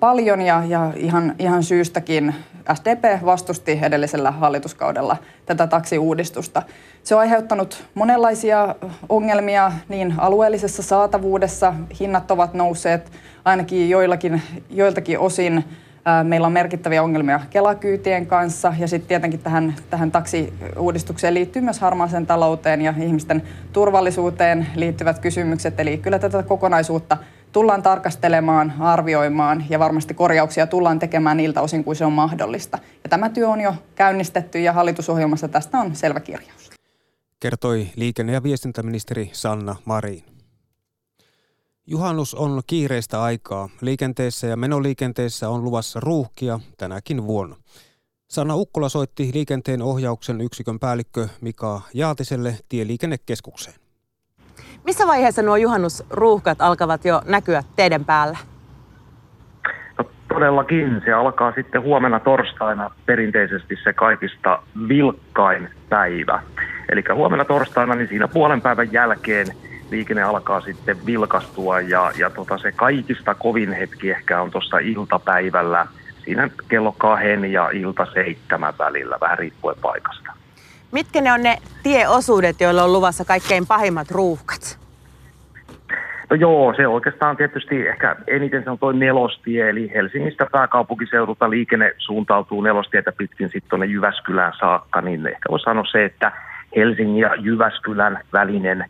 paljon 0.00 0.40
ja, 0.40 0.62
ja 0.68 0.92
ihan, 0.96 1.34
ihan 1.38 1.62
syystäkin 1.62 2.34
SDP 2.74 3.24
vastusti 3.24 3.78
edellisellä 3.82 4.30
hallituskaudella 4.30 5.16
tätä 5.46 5.66
taksiuudistusta. 5.66 6.62
Se 7.02 7.14
on 7.14 7.20
aiheuttanut 7.20 7.84
monenlaisia 7.94 8.74
ongelmia 9.08 9.72
niin 9.88 10.14
alueellisessa 10.18 10.82
saatavuudessa, 10.82 11.74
hinnat 12.00 12.30
ovat 12.30 12.54
nousseet 12.54 13.12
ainakin 13.44 13.90
joillakin, 13.90 14.42
joiltakin 14.70 15.18
osin 15.18 15.64
Meillä 16.22 16.46
on 16.46 16.52
merkittäviä 16.52 17.02
ongelmia 17.02 17.40
Kelakyytien 17.50 18.26
kanssa 18.26 18.74
ja 18.78 18.88
sitten 18.88 19.08
tietenkin 19.08 19.40
tähän, 19.40 19.74
tähän 19.90 20.10
taksiuudistukseen 20.10 21.34
liittyy 21.34 21.62
myös 21.62 21.78
harmaaseen 21.78 22.26
talouteen 22.26 22.82
ja 22.82 22.94
ihmisten 23.02 23.42
turvallisuuteen 23.72 24.66
liittyvät 24.74 25.18
kysymykset. 25.18 25.80
Eli 25.80 25.98
kyllä 25.98 26.18
tätä 26.18 26.42
kokonaisuutta 26.42 27.16
tullaan 27.52 27.82
tarkastelemaan, 27.82 28.72
arvioimaan 28.78 29.64
ja 29.68 29.78
varmasti 29.78 30.14
korjauksia 30.14 30.66
tullaan 30.66 30.98
tekemään 30.98 31.36
niiltä 31.36 31.60
osin 31.60 31.84
kuin 31.84 31.96
se 31.96 32.04
on 32.04 32.12
mahdollista. 32.12 32.78
Ja 33.04 33.10
tämä 33.10 33.28
työ 33.28 33.48
on 33.48 33.60
jo 33.60 33.74
käynnistetty 33.94 34.60
ja 34.60 34.72
hallitusohjelmassa 34.72 35.48
tästä 35.48 35.78
on 35.78 35.96
selvä 35.96 36.20
kirjaus. 36.20 36.70
Kertoi 37.40 37.86
liikenne- 37.96 38.32
ja 38.32 38.42
viestintäministeri 38.42 39.30
Sanna 39.32 39.76
Marin. 39.84 40.33
Juhannus 41.86 42.34
on 42.34 42.62
kiireistä 42.66 43.22
aikaa. 43.22 43.68
Liikenteessä 43.80 44.46
ja 44.46 44.56
menoliikenteessä 44.56 45.48
on 45.48 45.64
luvassa 45.64 46.00
ruuhkia 46.00 46.60
tänäkin 46.78 47.26
vuonna. 47.26 47.56
Sanna 48.28 48.54
Ukkola 48.54 48.88
soitti 48.88 49.30
liikenteen 49.34 49.82
ohjauksen 49.82 50.40
yksikön 50.40 50.78
päällikkö 50.78 51.28
Mika 51.40 51.80
Jaatiselle 51.94 52.54
Tieliikennekeskukseen. 52.68 53.76
Missä 54.84 55.06
vaiheessa 55.06 55.42
nuo 55.42 55.56
juhannusruuhkat 55.56 56.60
alkavat 56.60 57.04
jo 57.04 57.22
näkyä 57.26 57.62
teidän 57.76 58.04
päällä? 58.04 58.38
No, 59.98 60.04
todellakin. 60.28 61.02
Se 61.04 61.12
alkaa 61.12 61.52
sitten 61.52 61.82
huomenna 61.82 62.20
torstaina 62.20 62.90
perinteisesti 63.06 63.76
se 63.84 63.92
kaikista 63.92 64.62
vilkkain 64.88 65.68
päivä. 65.88 66.42
Eli 66.92 67.02
huomenna 67.14 67.44
torstaina, 67.44 67.94
niin 67.94 68.08
siinä 68.08 68.28
puolen 68.28 68.60
päivän 68.60 68.92
jälkeen– 68.92 69.46
liikenne 69.90 70.22
alkaa 70.22 70.60
sitten 70.60 71.06
vilkastua 71.06 71.80
ja, 71.80 72.12
ja 72.18 72.30
tota 72.30 72.58
se 72.58 72.72
kaikista 72.72 73.34
kovin 73.34 73.72
hetki 73.72 74.10
ehkä 74.10 74.42
on 74.42 74.50
tuossa 74.50 74.78
iltapäivällä 74.78 75.86
siinä 76.24 76.50
kello 76.68 76.92
kahden 76.92 77.52
ja 77.52 77.70
ilta 77.72 78.06
seitsemän 78.14 78.74
välillä, 78.78 79.16
vähän 79.20 79.38
riippuen 79.38 79.76
paikasta. 79.82 80.32
Mitkä 80.92 81.20
ne 81.20 81.32
on 81.32 81.42
ne 81.42 81.58
tieosuudet, 81.82 82.60
joilla 82.60 82.84
on 82.84 82.92
luvassa 82.92 83.24
kaikkein 83.24 83.66
pahimmat 83.66 84.10
ruuhkat? 84.10 84.78
No 86.30 86.36
joo, 86.36 86.74
se 86.76 86.86
oikeastaan 86.86 87.36
tietysti 87.36 87.88
ehkä 87.88 88.16
eniten 88.26 88.64
se 88.64 88.70
on 88.70 88.78
tuo 88.78 88.92
nelostie, 88.92 89.70
eli 89.70 89.90
Helsingistä 89.94 90.46
pääkaupunkiseudulta 90.52 91.50
liikenne 91.50 91.94
suuntautuu 91.98 92.60
nelostietä 92.60 93.12
pitkin 93.12 93.48
sitten 93.48 93.70
tuonne 93.70 93.86
Jyväskylään 93.86 94.52
saakka, 94.60 95.00
niin 95.00 95.26
ehkä 95.26 95.50
voi 95.50 95.60
sanoa 95.60 95.84
se, 95.92 96.04
että 96.04 96.32
Helsingin 96.76 97.18
ja 97.18 97.34
Jyväskylän 97.34 98.20
välinen 98.32 98.84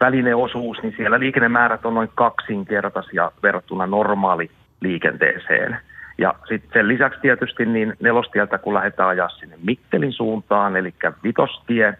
välineosuus, 0.00 0.82
niin 0.82 0.94
siellä 0.96 1.20
liikennemäärät 1.20 1.86
on 1.86 1.94
noin 1.94 2.10
kaksinkertaisia 2.14 3.32
verrattuna 3.42 3.86
normaali 3.86 4.50
liikenteeseen. 4.80 5.78
Ja 6.18 6.34
sitten 6.48 6.70
sen 6.72 6.88
lisäksi 6.88 7.20
tietysti 7.20 7.66
niin 7.66 7.96
nelostieltä, 8.00 8.58
kun 8.58 8.74
lähdetään 8.74 9.08
ajaa 9.08 9.28
sinne 9.28 9.56
Mikkelin 9.62 10.12
suuntaan, 10.12 10.76
eli 10.76 10.94
vitostie 11.24 11.94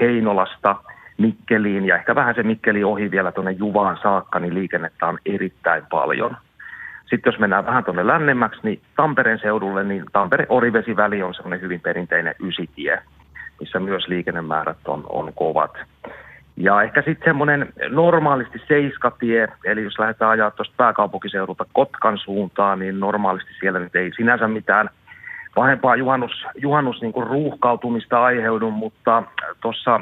Heinolasta 0.00 0.76
Mikkeliin 1.18 1.84
ja 1.84 1.96
ehkä 1.96 2.14
vähän 2.14 2.34
se 2.34 2.42
Mikkeli 2.42 2.84
ohi 2.84 3.10
vielä 3.10 3.32
tuonne 3.32 3.50
Juvaan 3.50 3.98
saakka, 4.02 4.38
niin 4.38 4.54
liikennettä 4.54 5.06
on 5.06 5.18
erittäin 5.26 5.86
paljon. 5.86 6.36
Sitten 7.00 7.32
jos 7.32 7.40
mennään 7.40 7.66
vähän 7.66 7.84
tuonne 7.84 8.06
lännemmäksi, 8.06 8.60
niin 8.62 8.80
Tampereen 8.96 9.38
seudulle, 9.38 9.84
niin 9.84 10.04
Tampere-Orivesi-väli 10.12 11.22
on 11.22 11.34
semmoinen 11.34 11.60
hyvin 11.60 11.80
perinteinen 11.80 12.34
ysitie, 12.40 13.02
missä 13.60 13.80
myös 13.80 14.08
liikennemäärät 14.08 14.88
on, 14.88 15.04
on 15.08 15.32
kovat. 15.34 15.72
Ja 16.56 16.82
ehkä 16.82 17.02
sitten 17.02 17.24
semmoinen 17.24 17.72
normaalisti 17.88 18.62
seiskatie, 18.68 19.48
eli 19.64 19.84
jos 19.84 19.98
lähdetään 19.98 20.30
ajaa 20.30 20.50
tuosta 20.50 20.74
pääkaupunkiseudulta 20.76 21.66
Kotkan 21.72 22.18
suuntaan, 22.18 22.78
niin 22.78 23.00
normaalisti 23.00 23.50
siellä 23.60 23.78
nyt 23.78 23.96
ei 23.96 24.12
sinänsä 24.16 24.48
mitään 24.48 24.90
pahempaa 25.54 25.96
juhannus, 25.96 26.46
juhannus 26.54 27.00
niin 27.00 27.12
kuin 27.12 27.26
ruuhkautumista 27.26 28.24
aiheudu, 28.24 28.70
mutta 28.70 29.22
tuossa 29.60 30.00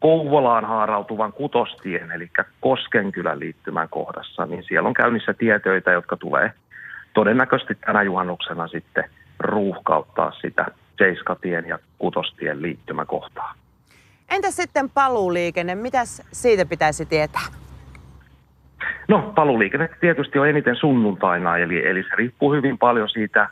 Kouvolaan 0.00 0.64
haarautuvan 0.64 1.32
kutostien, 1.32 2.12
eli 2.12 2.30
Koskenkylän 2.60 3.40
liittymän 3.40 3.88
kohdassa, 3.88 4.46
niin 4.46 4.64
siellä 4.64 4.86
on 4.86 4.94
käynnissä 4.94 5.34
tietöitä, 5.34 5.90
jotka 5.90 6.16
tulee 6.16 6.52
todennäköisesti 7.14 7.74
tänä 7.74 8.02
juhannuksena 8.02 8.68
sitten 8.68 9.04
ruuhkauttaa 9.38 10.30
sitä 10.30 10.66
Seiskatien 10.98 11.68
ja 11.68 11.78
Kutostien 11.98 12.62
liittymäkohtaa. 12.62 13.54
Entä 14.32 14.50
sitten 14.50 14.90
paluuliikenne? 14.90 15.74
Mitäs 15.74 16.22
siitä 16.32 16.66
pitäisi 16.66 17.06
tietää? 17.06 17.42
No 19.08 19.32
paluuliikenne 19.34 19.88
tietysti 20.00 20.38
on 20.38 20.48
eniten 20.48 20.76
sunnuntaina, 20.76 21.56
eli, 21.56 21.86
eli 21.86 22.02
se 22.02 22.16
riippuu 22.16 22.52
hyvin 22.52 22.78
paljon 22.78 23.08
siitä 23.08 23.48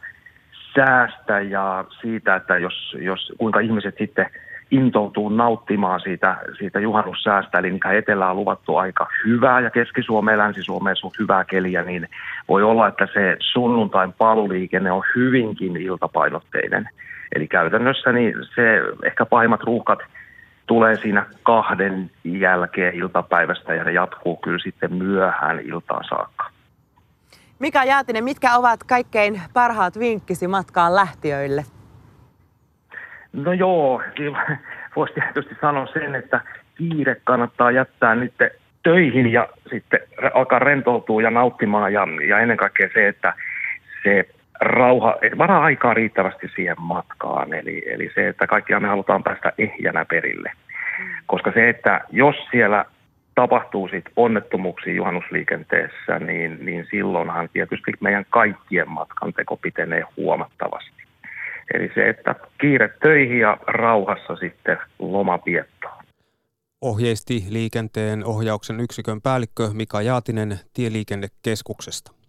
säästä 0.75 1.41
ja 1.41 1.85
siitä, 2.01 2.37
että 2.37 2.59
jos, 2.59 2.97
jos 2.99 3.33
kuinka 3.39 3.61
ihmiset 3.61 3.95
sitten 3.99 4.27
intoutuu 4.71 5.29
nauttimaan 5.29 6.01
siitä, 6.01 6.37
siitä 6.59 6.81
juhannussäästä, 6.81 7.59
eli 7.59 7.71
mikä 7.71 7.93
etelä 7.93 8.31
on 8.31 8.37
luvattu 8.37 8.77
aika 8.77 9.09
hyvää 9.27 9.61
ja 9.61 9.71
Keski-Suomeen 9.71 10.39
Länsi-Suomeen 10.39 10.97
suht 10.97 11.19
hyvää 11.19 11.45
keliä, 11.45 11.83
niin 11.83 12.09
voi 12.49 12.63
olla, 12.63 12.89
että 12.89 13.09
se 13.15 13.37
sunnuntain 13.39 14.13
paluuliikenne 14.13 14.93
on 14.93 15.03
hyvinkin 15.17 15.77
iltapainotteinen. 15.77 16.89
Eli 17.35 17.49
käytännössä 17.49 18.13
niin 18.13 18.35
se 18.55 18.83
ehkä 19.05 19.27
pahimmat 19.27 19.63
ruuhkat– 19.63 19.99
tulee 20.71 20.97
siinä 20.97 21.27
kahden 21.43 22.11
jälkeen 22.25 22.95
iltapäivästä 22.95 23.75
ja 23.75 23.85
ne 23.85 23.93
jatkuu 23.93 24.37
kyllä 24.37 24.59
sitten 24.59 24.95
myöhään 24.95 25.61
iltaan 25.61 26.05
saakka. 26.09 26.51
Mika 27.59 27.85
Jaatinen, 27.85 28.25
mitkä 28.25 28.55
ovat 28.55 28.85
kaikkein 28.85 29.41
parhaat 29.53 29.99
vinkkisi 29.99 30.49
matkaan 30.49 30.95
lähtiöille? 30.95 31.63
No 33.33 33.53
joo, 33.53 34.03
voisi 34.97 35.15
tietysti 35.15 35.57
sanoa 35.61 35.87
sen, 35.87 36.15
että 36.15 36.41
kiire 36.75 37.17
kannattaa 37.25 37.71
jättää 37.71 38.15
nyt 38.15 38.35
töihin 38.83 39.33
ja 39.33 39.49
sitten 39.71 40.01
alkaa 40.35 40.59
rentoutua 40.59 41.23
ja 41.23 41.31
nauttimaan 41.31 41.93
ja, 41.93 42.07
ja 42.29 42.39
ennen 42.39 42.57
kaikkea 42.57 42.89
se, 42.95 43.09
että 43.09 43.35
se 44.03 44.29
rauha, 44.61 45.17
varaa 45.39 45.65
aikaa 45.65 45.95
riittävästi 45.95 46.51
siihen 46.55 46.77
matkaan. 46.81 47.55
Eli, 47.55 47.83
eli 47.87 48.11
se, 48.15 48.29
että 48.29 48.47
kaikkia 48.47 48.81
me 48.81 48.89
halutaan 48.89 49.23
päästä 49.23 49.53
ehjänä 49.59 50.05
perille. 50.05 50.53
Koska 51.27 51.53
se, 51.55 51.69
että 51.69 52.01
jos 52.11 52.37
siellä 52.51 52.85
tapahtuu 53.35 53.89
sit 53.89 54.05
onnettomuuksia 54.17 54.95
juhannusliikenteessä, 54.95 56.19
niin, 56.19 56.59
niin 56.65 56.87
silloinhan 56.91 57.49
tietysti 57.53 57.93
meidän 58.01 58.25
kaikkien 58.31 58.91
matkanteko 58.91 59.57
pitenee 59.57 60.03
huomattavasti. 60.17 61.03
Eli 61.75 61.91
se, 61.95 62.09
että 62.09 62.35
kiire 62.61 62.91
töihin 63.03 63.39
ja 63.39 63.57
rauhassa 63.67 64.37
sitten 64.37 64.79
lomapiettoon. 64.99 66.05
Ohjeisti 66.81 67.45
liikenteen 67.49 68.25
ohjauksen 68.25 68.81
yksikön 68.81 69.21
päällikkö 69.21 69.69
Mika 69.73 70.03
Jaatinen 70.03 70.59
Tieliikennekeskuksesta. 70.75 72.20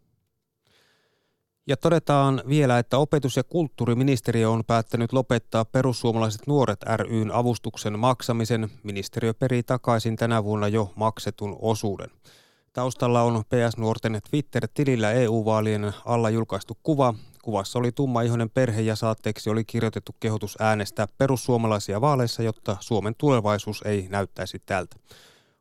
Ja 1.72 1.78
todetaan 1.78 2.44
vielä, 2.50 2.80
että 2.80 2.98
opetus- 2.98 3.38
ja 3.38 3.44
kulttuuriministeriö 3.44 4.50
on 4.50 4.64
päättänyt 4.68 5.14
lopettaa 5.14 5.66
perussuomalaiset 5.66 6.48
nuoret 6.48 6.80
ryn 6.98 7.32
avustuksen 7.32 8.00
maksamisen. 8.00 8.70
Ministeriö 8.84 9.34
perii 9.34 9.64
takaisin 9.64 10.16
tänä 10.16 10.44
vuonna 10.44 10.68
jo 10.68 10.94
maksetun 10.96 11.58
osuuden. 11.62 12.10
Taustalla 12.74 13.22
on 13.22 13.44
PS-nuorten 13.46 14.20
Twitter-tilillä 14.30 15.12
EU-vaalien 15.12 15.94
alla 16.06 16.30
julkaistu 16.30 16.78
kuva. 16.84 17.14
Kuvassa 17.44 17.80
oli 17.80 17.92
tummaihoinen 17.92 18.50
perhe 18.50 18.82
ja 18.82 18.96
saatteeksi 18.96 19.50
oli 19.50 19.64
kirjoitettu 19.66 20.16
kehotus 20.20 20.56
äänestää 20.60 21.08
perussuomalaisia 21.18 22.02
vaaleissa, 22.02 22.44
jotta 22.44 22.78
Suomen 22.80 23.16
tulevaisuus 23.18 23.82
ei 23.86 24.08
näyttäisi 24.10 24.62
tältä. 24.66 24.96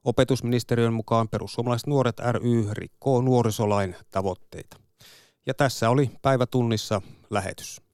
Opetusministeriön 0.04 0.92
mukaan 0.92 1.28
perussuomalaiset 1.28 1.86
nuoret 1.86 2.16
ry 2.32 2.66
rikkoo 2.72 3.20
nuorisolain 3.20 3.96
tavoitteita. 4.10 4.89
Ja 5.46 5.54
tässä 5.54 5.90
oli 5.90 6.10
päivätunnissa 6.22 7.02
lähetys. 7.30 7.89